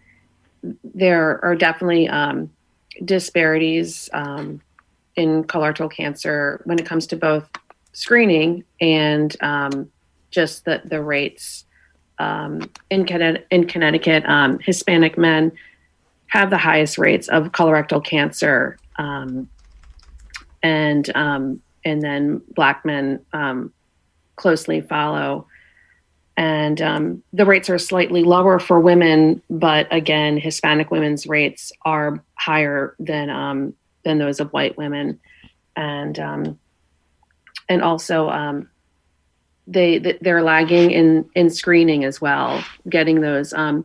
[0.83, 2.49] there are definitely um,
[3.05, 4.59] disparities um,
[5.15, 7.47] in colorectal cancer when it comes to both
[7.93, 9.91] screening and um,
[10.31, 11.65] just the, the rates.
[12.17, 13.07] Um, in,
[13.51, 14.23] in Connecticut
[14.59, 15.51] Hispanic men
[16.27, 19.47] have the highest rates of colorectal cancer, and
[21.85, 23.21] and then Black men
[24.35, 25.47] closely follow
[26.39, 32.23] and um, the rates are slightly lower for women, but again, Hispanic women's rates are
[32.35, 33.73] higher than um,
[34.05, 35.19] than those of white women,
[35.75, 36.59] and um,
[37.67, 38.69] and also um,
[39.67, 43.83] they they're lagging in in screening as well, getting those um,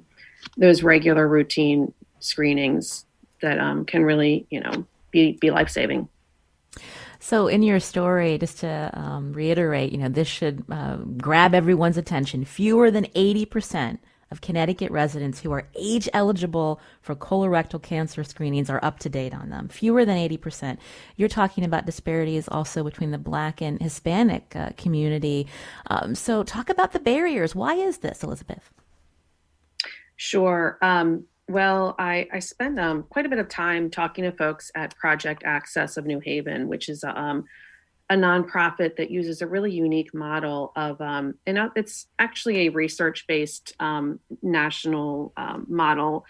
[0.57, 3.05] those regular routine screenings
[3.43, 6.09] that um, can really you know be be life saving.
[7.25, 11.97] So, in your story, just to um, reiterate, you know, this should uh, grab everyone's
[11.97, 12.45] attention.
[12.45, 13.99] Fewer than 80%
[14.31, 19.33] of Connecticut residents who are age eligible for colorectal cancer screenings are up to date
[19.33, 19.69] on them.
[19.69, 20.77] Fewer than 80%.
[21.17, 25.47] You're talking about disparities also between the Black and Hispanic uh, community.
[25.87, 27.55] Um, so, talk about the barriers.
[27.55, 28.71] Why is this, Elizabeth?
[30.17, 30.77] Sure.
[30.83, 34.97] Um, well, I, I spend um, quite a bit of time talking to folks at
[34.97, 37.45] Project Access of New Haven, which is a, um,
[38.09, 43.27] a nonprofit that uses a really unique model of, um, and it's actually a research
[43.27, 46.25] based um, national um, model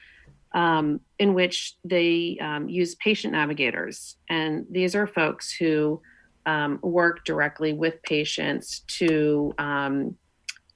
[0.53, 4.17] um, in which they use patient navigators.
[4.29, 6.01] And these are folks who
[6.83, 9.53] work directly with patients to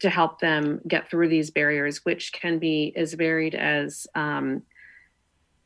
[0.01, 4.63] to help them get through these barriers, which can be as varied as um,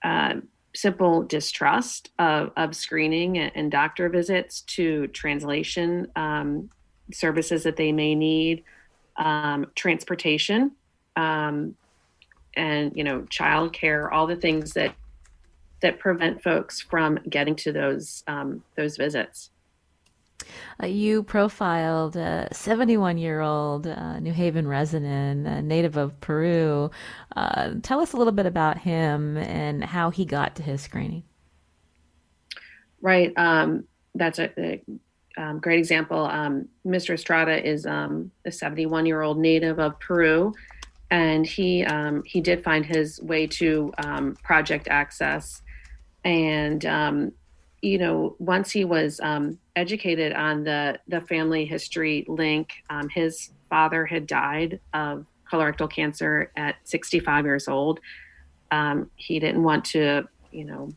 [0.03, 0.35] uh,
[0.75, 6.71] simple distrust of, of screening and, doctor visits to translation um,
[7.13, 8.65] services that they may need,
[9.17, 10.73] um, transportation,
[11.17, 11.75] um,
[12.55, 14.95] and you know, childcare, all the things that
[15.83, 19.51] that prevent folks from getting to those um, those visits.
[20.83, 26.91] Uh, you profiled a 71 year old uh, New Haven resident, a native of Peru.
[27.37, 31.25] Uh, tell us a little bit about him and how he got to his screening.
[33.01, 33.33] Right.
[33.37, 34.83] Um, that's a, a
[35.37, 36.27] um, great example.
[36.27, 37.15] Um, Mr.
[37.15, 40.55] Estrada is um, a 71 year old native of Peru.
[41.11, 45.61] And he um, he did find his way to um, Project Access,
[46.25, 46.87] and
[47.83, 53.51] you know, once he was um, educated on the the family history link, um, his
[53.69, 58.01] father had died of colorectal cancer at 65 years old.
[58.71, 60.91] Um, he didn't want to, you know,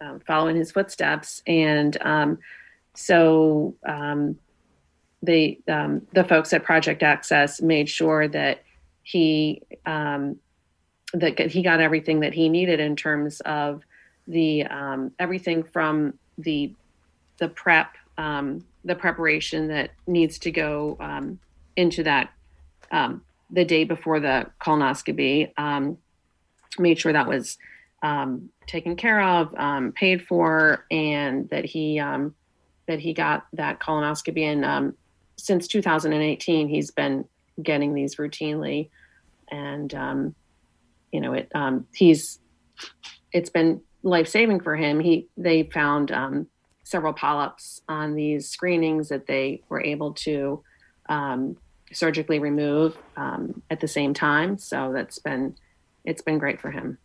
[0.00, 2.38] um, follow in his footsteps, and um,
[2.94, 4.38] so um,
[5.20, 8.62] they the folks at Project Access made sure that
[9.02, 13.82] he that he got everything that he needed in terms of
[14.28, 14.64] the
[15.18, 16.72] everything from the
[17.38, 21.38] the prep, um, the preparation that needs to go um,
[21.76, 22.30] into that
[22.90, 25.52] um, the day before the colonoscopy.
[25.58, 25.98] Um,
[26.78, 27.58] made sure that was
[28.02, 34.42] um, taken care of, um, paid for, and that he that he got that colonoscopy.
[34.42, 34.94] And
[35.36, 37.24] since 2018, he's been
[37.62, 38.90] getting these routinely,
[39.50, 39.92] and
[41.12, 41.50] you know it.
[41.92, 42.38] He's
[43.32, 45.00] it's been life saving for him.
[45.00, 46.46] He they found um,
[46.84, 50.62] several polyps on these screenings that they were able to
[51.08, 51.56] um,
[51.92, 54.58] surgically remove um, at the same time.
[54.58, 55.56] So that's been
[56.04, 56.98] it's been great for him.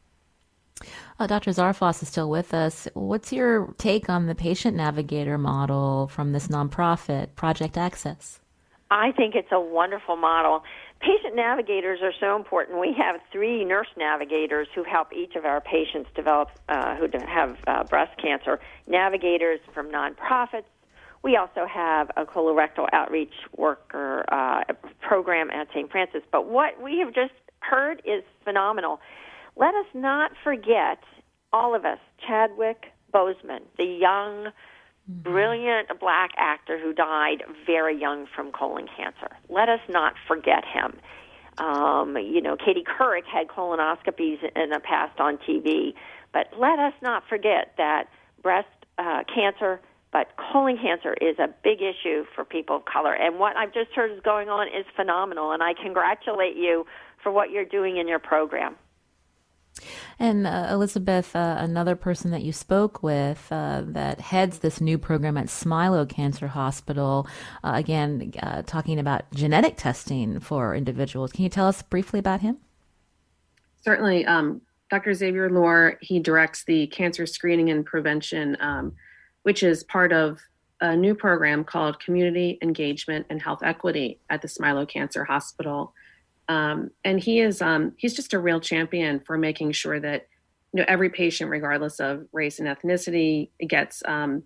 [1.19, 1.51] Uh, Dr.
[1.51, 2.87] Zarfos is still with us.
[2.93, 8.39] What's your take on the patient navigator model from this nonprofit, Project Access?
[8.89, 10.63] I think it's a wonderful model.
[11.03, 12.79] Patient navigators are so important.
[12.79, 17.57] We have three nurse navigators who help each of our patients develop uh, who have
[17.67, 18.61] uh, breast cancer.
[18.87, 20.63] Navigators from nonprofits.
[21.21, 24.63] We also have a colorectal outreach worker uh,
[25.01, 25.91] program at St.
[25.91, 26.21] Francis.
[26.31, 29.01] But what we have just heard is phenomenal.
[29.57, 30.99] Let us not forget,
[31.51, 34.53] all of us, Chadwick Boseman, the young,
[35.07, 39.35] brilliant black actor who died very young from colon cancer.
[39.49, 40.99] Let us not forget him.
[41.57, 45.93] Um, you know, Katie Couric had colonoscopies in the past on TV,
[46.31, 48.05] but let us not forget that
[48.41, 49.79] breast uh, cancer,
[50.11, 53.13] but colon cancer is a big issue for people of color.
[53.13, 56.85] And what I've just heard is going on is phenomenal, and I congratulate you
[57.21, 58.75] for what you're doing in your program.
[60.19, 64.97] And uh, Elizabeth, uh, another person that you spoke with uh, that heads this new
[64.97, 67.27] program at Smilow Cancer Hospital,
[67.63, 71.31] uh, again, uh, talking about genetic testing for individuals.
[71.31, 72.57] Can you tell us briefly about him?
[73.83, 74.25] Certainly.
[74.25, 75.13] Um, Dr.
[75.13, 78.93] Xavier Llor, he directs the cancer screening and prevention, um,
[79.41, 80.39] which is part of
[80.81, 85.93] a new program called Community Engagement and Health Equity at the Smilow Cancer Hospital.
[86.53, 90.27] Um, and he is um, he's just a real champion for making sure that
[90.71, 94.43] you know every patient, regardless of race and ethnicity, gets um,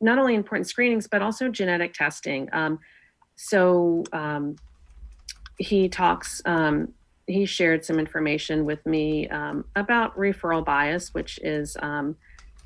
[0.00, 2.48] not only important screenings but also genetic testing.
[2.52, 2.78] Um,
[3.36, 4.56] so um,
[5.58, 6.40] he talks.
[6.46, 6.94] Um,
[7.26, 11.76] he shared some information with me about referral bias, which is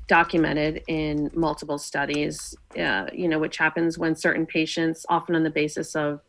[0.07, 2.55] documented in multiple studies.
[2.79, 6.21] Uh, you know, which happens when certain patients, often on the basis of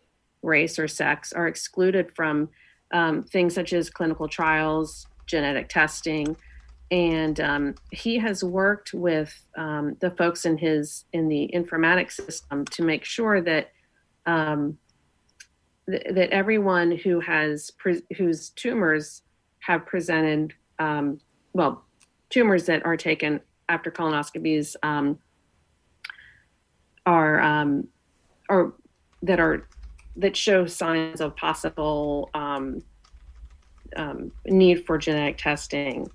[0.43, 2.49] race or sex are excluded from
[2.93, 6.37] um, things such as clinical trials, genetic testing,
[6.91, 12.65] and um, he has worked with um, the folks in his in the informatics system
[12.67, 13.73] to make sure that
[14.27, 14.79] um,
[15.89, 19.23] th- that everyone who has pre- whose tumors
[19.61, 21.19] have presented um,
[21.55, 21.85] well
[22.31, 25.19] tumors that are taken after colonoscopies um,
[27.05, 27.89] are um,
[28.49, 28.75] or
[29.23, 29.69] that are
[30.17, 32.83] that show signs of possible um,
[33.97, 36.09] um, need for genetic testing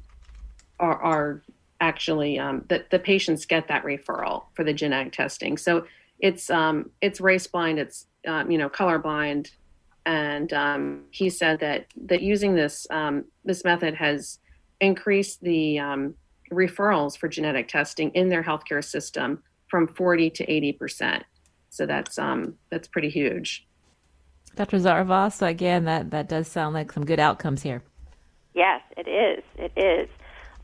[0.80, 1.43] are, are
[1.80, 5.58] actually um, that the patients get that referral for the genetic testing.
[5.58, 5.86] So
[6.20, 9.52] it's um, it's race blind, it's um, you know color blind,
[10.06, 14.39] and um, he said that that using this um, this method has
[14.80, 16.16] increased the um,
[16.52, 21.24] referrals for genetic testing in their healthcare system from 40 to 80 percent.
[21.70, 22.20] So that's
[22.70, 23.68] that's pretty huge.
[24.56, 24.78] Dr.
[24.78, 27.82] Zarfos, again, that, that does sound like some good outcomes here.
[28.54, 29.43] Yes, it is.
[29.58, 30.10] It is.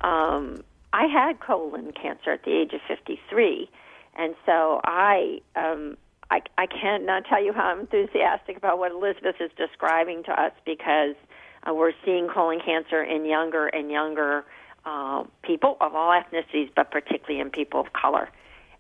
[0.02, 0.64] Um,
[0.94, 3.70] I had colon cancer at the age of 53,
[4.18, 5.98] and so I, um,
[6.30, 6.66] I, I
[7.30, 11.16] tell you how enthusiastic about what Elizabeth is describing to us because
[11.68, 14.46] uh, we're seeing colon cancer in younger and younger
[14.86, 18.30] uh, people of all ethnicities, but particularly in people of color.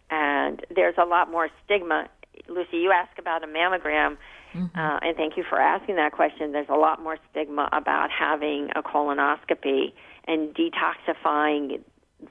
[0.09, 2.07] And there's a lot more stigma.
[2.47, 4.17] Lucy, you asked about a mammogram
[4.53, 4.77] Mm-hmm.
[4.77, 6.51] Uh, and thank you for asking that question.
[6.51, 9.93] There's a lot more stigma about having a colonoscopy
[10.27, 11.81] and detoxifying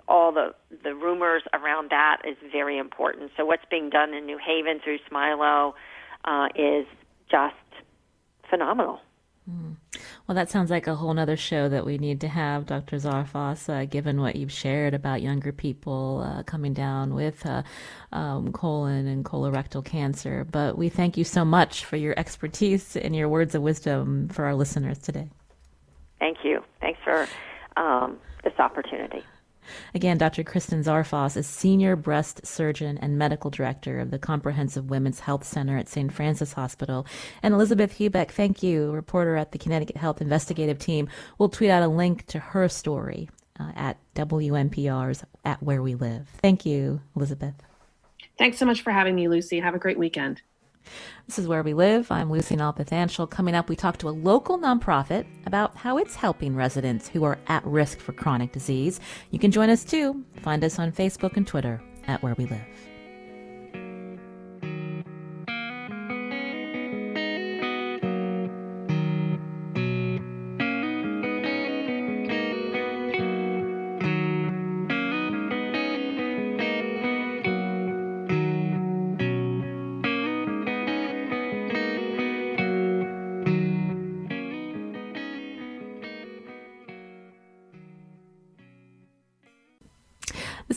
[0.09, 0.53] all the
[0.83, 3.31] the rumors around that is very important.
[3.37, 5.75] So what's being done in New Haven through Smilow
[6.25, 6.87] uh, is
[7.31, 7.55] just
[8.51, 9.01] phenomenal.
[9.49, 12.97] Well, that sounds like a whole other show that we need to have, Dr.
[12.97, 17.63] Zarfos, uh, given what you've shared about younger people uh, coming down with uh,
[18.13, 20.45] um, colon and colorectal cancer.
[20.45, 24.45] But we thank you so much for your expertise and your words of wisdom for
[24.45, 25.31] our listeners today.
[26.19, 26.65] Thank you.
[26.81, 27.29] Thanks for
[27.77, 29.23] um, this opportunity.
[29.95, 30.45] Again, Dr.
[30.45, 35.77] Kristen Zarfos is Senior Breast Surgeon and Medical Director of the Comprehensive Women's Health Center
[35.77, 36.13] at St.
[36.13, 37.07] Francis Hospital.
[37.43, 41.09] And Elizabeth Hubeck, thank you, reporter at the Connecticut Health Investigative Team.
[41.39, 46.29] We'll tweet out a link to her story uh, at WNPR's At Where We Live.
[46.43, 47.55] Thank you, Elizabeth.
[48.39, 49.61] Thanks so much for having me, Lucy.
[49.61, 50.43] Have a great weekend.
[51.27, 52.11] This is Where We Live.
[52.11, 53.31] I'm Lucy Nalpathanchil.
[53.31, 57.39] Coming up, we talk to a local nonprofit about how it's helping residents who are
[57.49, 59.01] at risk for chronic disease.
[59.31, 60.25] You can join us too.
[60.43, 62.65] Find us on Facebook and Twitter at Where We Live.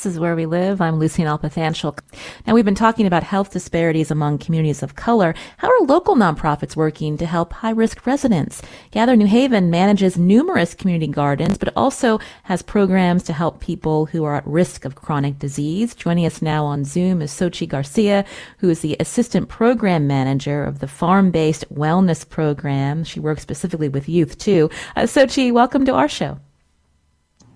[0.10, 0.82] Is Where We Live.
[0.82, 2.00] I'm Lucy Nalpathanchil.
[2.48, 5.36] Now, we've been talking about health disparities among communities of color.
[5.58, 8.64] How are local nonprofits working to help high risk residents?
[8.90, 14.24] Gather New Haven manages numerous community gardens, but also has programs to help people who
[14.24, 15.94] are at risk of chronic disease.
[15.94, 18.26] Joining us now on Zoom is Sochi Garcia,
[18.58, 23.04] who is the assistant program manager of the farm based wellness program.
[23.04, 24.72] She works specifically with youth, too.
[24.96, 26.40] Uh, Sochi, welcome to our show.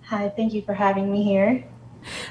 [0.03, 1.63] Hi, thank you for having me here.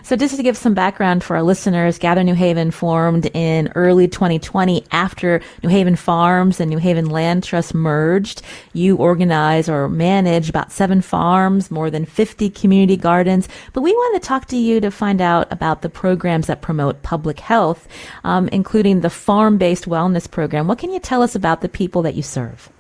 [0.02, 4.08] So, just to give some background for our listeners, Gather New Haven formed in early
[4.08, 8.42] 2020 after New Haven Farms and New Haven Land Trust merged.
[8.72, 13.48] You organize or manage about seven farms, more than 50 community gardens.
[13.72, 17.02] But we want to talk to you to find out about the programs that promote
[17.02, 17.88] public health,
[18.24, 20.68] um, including the farm based wellness program.
[20.68, 22.70] What can you tell us about the people that you serve?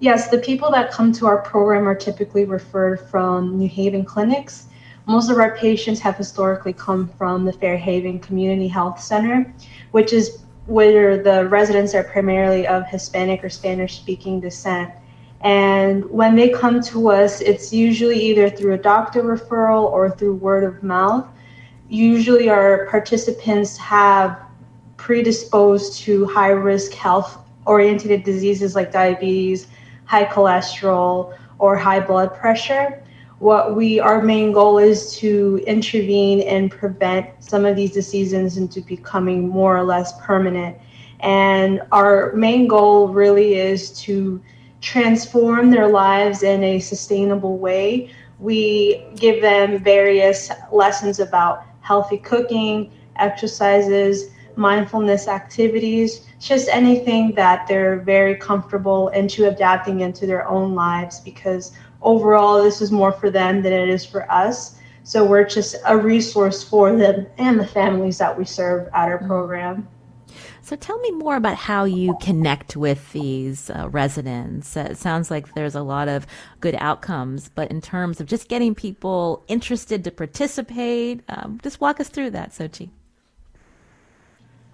[0.00, 4.67] Yes, the people that come to our program are typically referred from New Haven clinics
[5.08, 9.52] most of our patients have historically come from the Fairhaven Community Health Center,
[9.92, 14.92] which is where the residents are primarily of Hispanic or Spanish speaking descent.
[15.40, 20.34] And when they come to us, it's usually either through a doctor referral or through
[20.34, 21.26] word of mouth.
[21.88, 24.38] Usually, our participants have
[24.98, 29.68] predisposed to high risk health oriented diseases like diabetes,
[30.04, 33.02] high cholesterol, or high blood pressure
[33.38, 38.80] what we our main goal is to intervene and prevent some of these diseases into
[38.80, 40.76] becoming more or less permanent.
[41.20, 44.42] And our main goal really is to
[44.80, 48.10] transform their lives in a sustainable way.
[48.38, 58.00] We give them various lessons about healthy cooking exercises mindfulness activities just anything that they're
[58.00, 61.72] very comfortable into adapting into their own lives because
[62.02, 64.78] overall this is more for them than it is for us.
[65.04, 69.18] So we're just a resource for them and the families that we serve at our
[69.18, 69.88] program.
[70.60, 74.76] So tell me more about how you connect with these uh, residents.
[74.76, 76.26] Uh, it sounds like there's a lot of
[76.60, 82.00] good outcomes, but in terms of just getting people interested to participate, um, just walk
[82.00, 82.90] us through that, Sochi.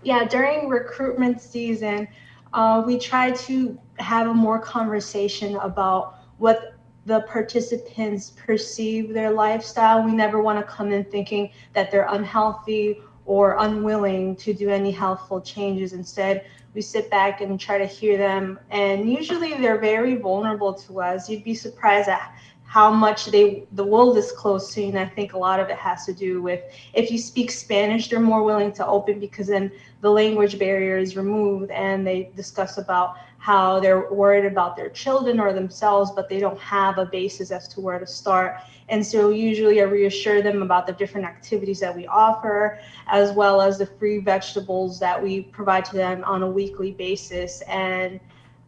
[0.02, 2.08] Yeah, during recruitment season,
[2.52, 6.73] uh, we try to have a more conversation about what
[7.06, 10.02] the participants perceive their lifestyle.
[10.02, 14.90] We never want to come in thinking that they're unhealthy or unwilling to do any
[14.90, 15.92] healthful changes.
[15.92, 18.58] Instead, we sit back and try to hear them.
[18.70, 21.28] And usually they're very vulnerable to us.
[21.28, 22.34] You'd be surprised at
[22.64, 24.82] how much they the world is close to.
[24.82, 26.60] And I think a lot of it has to do with
[26.92, 31.16] if you speak Spanish, they're more willing to open because then the language barrier is
[31.16, 36.40] removed and they discuss about how they're worried about their children or themselves, but they
[36.40, 38.56] don't have a basis as to where to start.
[38.88, 43.60] And so usually I reassure them about the different activities that we offer, as well
[43.60, 48.18] as the free vegetables that we provide to them on a weekly basis and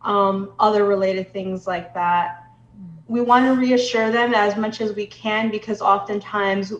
[0.03, 2.45] um, other related things like that.
[3.09, 6.75] We want to reassure them as much as we can because oftentimes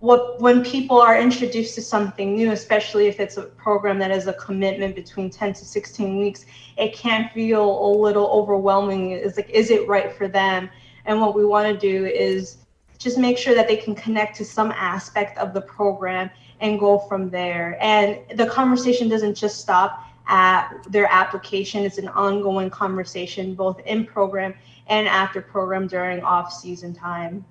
[0.00, 4.26] what when people are introduced to something new especially if it's a program that is
[4.26, 6.46] a commitment between 10 to 16 weeks
[6.80, 9.12] it can feel a little overwhelming.
[9.12, 10.70] It's like is it right for them?
[11.04, 12.58] And what we want to do is
[12.98, 16.30] just make sure that they can connect to some aspect of the program
[16.60, 17.78] and go from there.
[17.80, 21.84] And the conversation doesn't just stop at their application.
[21.84, 24.54] It's an ongoing conversation both in program
[24.86, 27.44] and after program during off season time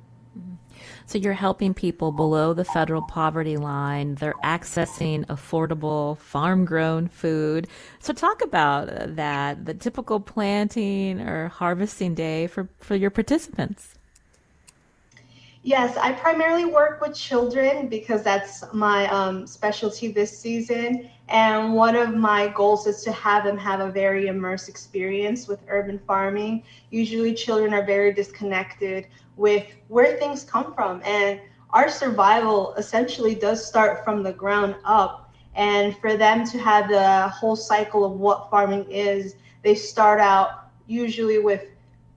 [1.10, 4.14] so you're helping people below the federal poverty line.
[4.14, 7.68] They're accessing affordable farm grown food.
[7.98, 13.96] So talk about that, the typical planting or harvesting day for, for your participants.
[15.64, 21.10] Yes, I primarily work with children because that's my um, specialty this season.
[21.28, 25.60] And one of my goals is to have them have a very immersed experience with
[25.68, 26.64] urban farming.
[26.92, 29.08] Usually, children are very disconnected
[29.40, 31.40] with where things come from and
[31.72, 35.34] our survival essentially does start from the ground up.
[35.56, 40.70] And for them to have the whole cycle of what farming is, they start out
[40.88, 41.66] usually with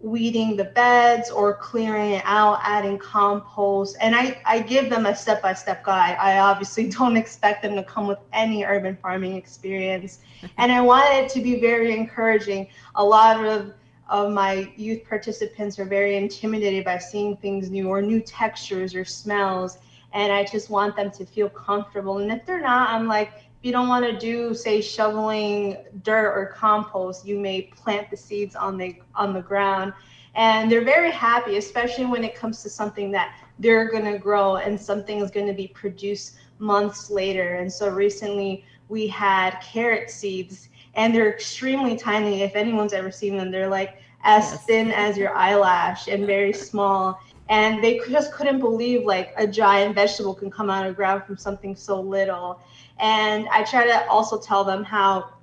[0.00, 3.96] weeding the beds or clearing it out, adding compost.
[4.00, 6.16] And I, I give them a step by step guide.
[6.18, 10.18] I obviously don't expect them to come with any urban farming experience.
[10.58, 12.68] and I wanted it to be very encouraging.
[12.96, 13.74] A lot of
[14.12, 19.06] of my youth participants are very intimidated by seeing things new or new textures or
[19.06, 19.78] smells.
[20.12, 22.18] And I just want them to feel comfortable.
[22.18, 26.30] And if they're not, I'm like, if you don't want to do, say, shoveling dirt
[26.30, 29.94] or compost, you may plant the seeds on the on the ground.
[30.34, 34.56] And they're very happy, especially when it comes to something that they're going to grow
[34.56, 37.54] and something is going to be produced months later.
[37.54, 42.42] And so recently we had carrot seeds and they're extremely tiny.
[42.42, 44.64] If anyone's ever seen them, they're like as yes.
[44.64, 47.20] thin as your eyelash and very small.
[47.48, 51.24] And they just couldn't believe like a giant vegetable can come out of the ground
[51.24, 52.60] from something so little.
[52.98, 55.34] And I try to also tell them how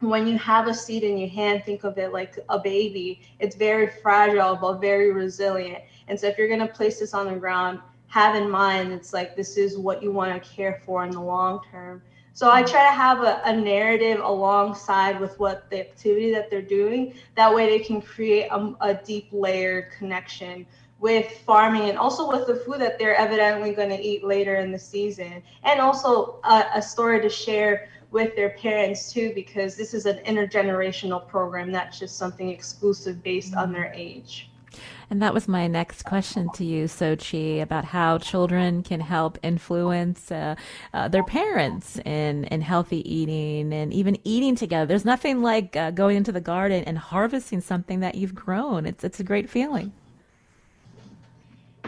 [0.00, 3.22] when you have a seed in your hand, think of it like a baby.
[3.38, 5.84] It's very fragile, but very resilient.
[6.08, 9.12] And so if you're going to place this on the ground, have in mind it's
[9.12, 12.02] like this is what you want to care for in the long term.
[12.34, 16.60] So I try to have a, a, narrative alongside with what the activity that they're
[16.60, 17.14] doing.
[17.36, 20.66] That way they can create a, a deep layered connection
[20.98, 24.72] with farming and also with the food that they're evidently going to eat later in
[24.72, 25.44] the season.
[25.62, 30.18] And also a, a story to share with their parents too, because this is an
[30.24, 33.74] intergenerational program, not just something exclusive based on mm-hmm.
[33.74, 34.50] their age.
[35.10, 40.30] And that was my next question to you, Sochi, about how children can help influence
[40.30, 40.54] uh,
[40.92, 44.86] uh, their parents in, in healthy eating and even eating together.
[44.86, 48.86] There's nothing like uh, going into the garden and harvesting something that you've grown.
[48.86, 49.92] It's, it's a great feeling.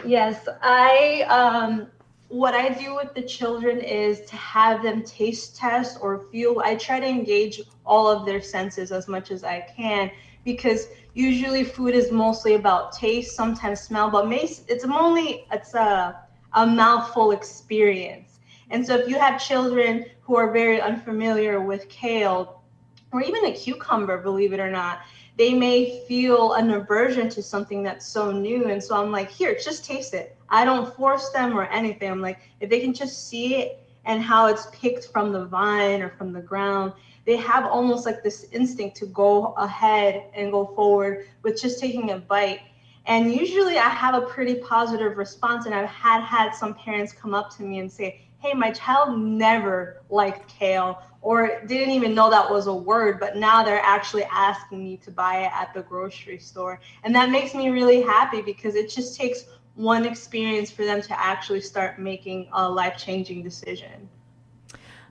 [0.05, 1.87] Yes, I um,
[2.29, 6.61] what I do with the children is to have them taste test or feel.
[6.63, 10.11] I try to engage all of their senses as much as I can
[10.47, 16.15] because usually food is mostly about taste, sometimes smell, but it's only it's a
[16.53, 18.39] a mouthful experience.
[18.69, 22.63] And so if you have children who are very unfamiliar with kale
[23.11, 25.01] or even a cucumber, believe it or not,
[25.37, 28.69] they may feel an aversion to something that's so new.
[28.69, 30.37] And so I'm like, here, just taste it.
[30.49, 32.09] I don't force them or anything.
[32.09, 36.01] I'm like, if they can just see it and how it's picked from the vine
[36.01, 36.93] or from the ground,
[37.27, 42.11] they have almost like this instinct to go ahead and go forward with just taking
[42.11, 42.61] a bite.
[43.05, 45.65] And usually I have a pretty positive response.
[45.65, 49.19] And I've had had some parents come up to me and say, hey, my child
[49.19, 54.23] never liked kale or didn't even know that was a word, but now they're actually
[54.31, 56.79] asking me to buy it at the grocery store.
[57.03, 59.43] And that makes me really happy because it just takes
[59.75, 64.07] one experience for them to actually start making a life changing decision.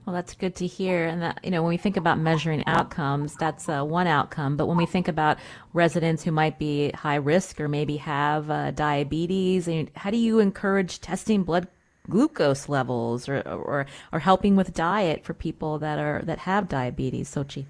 [0.07, 1.05] Well, that's good to hear.
[1.05, 4.55] And that, you know, when we think about measuring outcomes, that's uh, one outcome.
[4.55, 5.37] But when we think about
[5.73, 11.01] residents who might be high risk or maybe have uh, diabetes, how do you encourage
[11.01, 11.67] testing blood
[12.09, 17.29] glucose levels or, or, or helping with diet for people that are that have diabetes,
[17.29, 17.65] Sochi?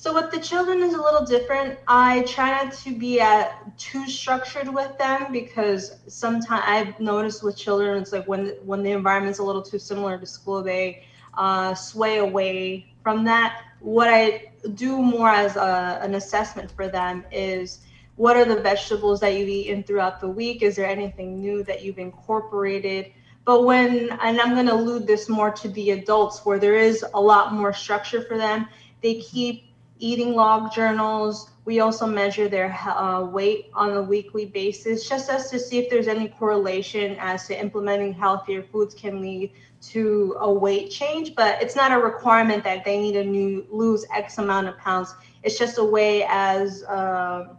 [0.00, 1.78] So with the children is a little different.
[1.86, 7.54] I try not to be at too structured with them because sometimes I've noticed with
[7.54, 11.74] children it's like when when the environment's a little too similar to school, they uh,
[11.74, 13.62] sway away from that.
[13.80, 17.80] What I do more as a, an assessment for them is
[18.16, 20.62] what are the vegetables that you've eaten throughout the week?
[20.62, 23.12] Is there anything new that you've incorporated?
[23.44, 27.04] But when, and I'm going to allude this more to the adults where there is
[27.12, 28.66] a lot more structure for them,
[29.02, 29.69] they keep
[30.00, 31.50] eating log journals.
[31.64, 35.90] We also measure their uh, weight on a weekly basis, just as to see if
[35.90, 41.34] there's any correlation as to implementing healthier foods can lead to a weight change.
[41.34, 45.14] But it's not a requirement that they need to lose X amount of pounds.
[45.42, 47.54] It's just a way as uh,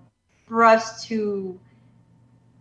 [0.48, 1.60] for us to,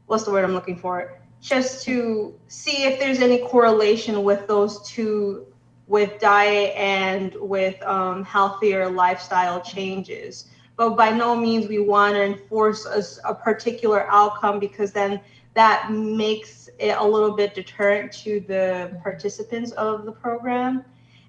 [0.06, 1.18] what's the word I'm looking for?
[1.40, 5.46] Just to see if there's any correlation with those two
[5.90, 10.44] with diet and with um, healthier lifestyle changes.
[10.76, 15.20] But by no means we want to enforce a, a, particular outcome because then
[15.54, 20.84] that makes it a little bit deterrent to the participants of the program.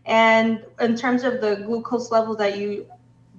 [0.05, 2.86] And in terms of the glucose levels that you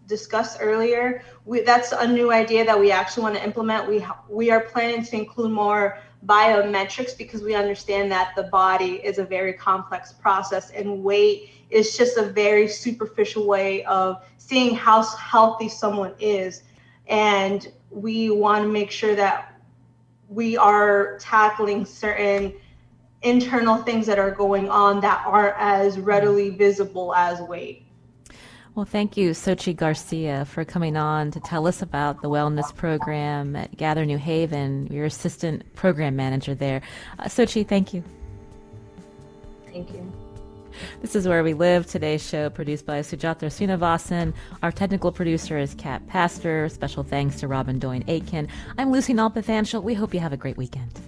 [0.08, 3.88] discussed earlier, we, that's a new idea that we actually want to implement.
[3.88, 9.18] We we are planning to include more biometrics because we understand that the body is
[9.18, 15.02] a very complex process and weight is just a very superficial way of seeing how
[15.02, 16.62] healthy someone is
[17.08, 19.60] and we want to make sure that
[20.28, 22.54] we are tackling certain
[23.22, 27.81] internal things that are going on that aren't as readily visible as weight.
[28.74, 33.54] Well, thank you, Sochi Garcia, for coming on to tell us about the wellness program
[33.54, 34.86] at Gather New Haven.
[34.86, 36.80] Your assistant program manager there.
[37.18, 38.02] Uh, Sochi, thank you.
[39.66, 40.10] Thank you.
[41.02, 44.32] This is Where We Live, today's show produced by Sujata Srinivasan.
[44.62, 46.70] Our technical producer is Kat Pastor.
[46.70, 48.48] Special thanks to Robyn Doyon-Aitken.
[48.78, 49.82] I'm Lucy Nalpathanchil.
[49.82, 50.98] We hope you have a great weekend.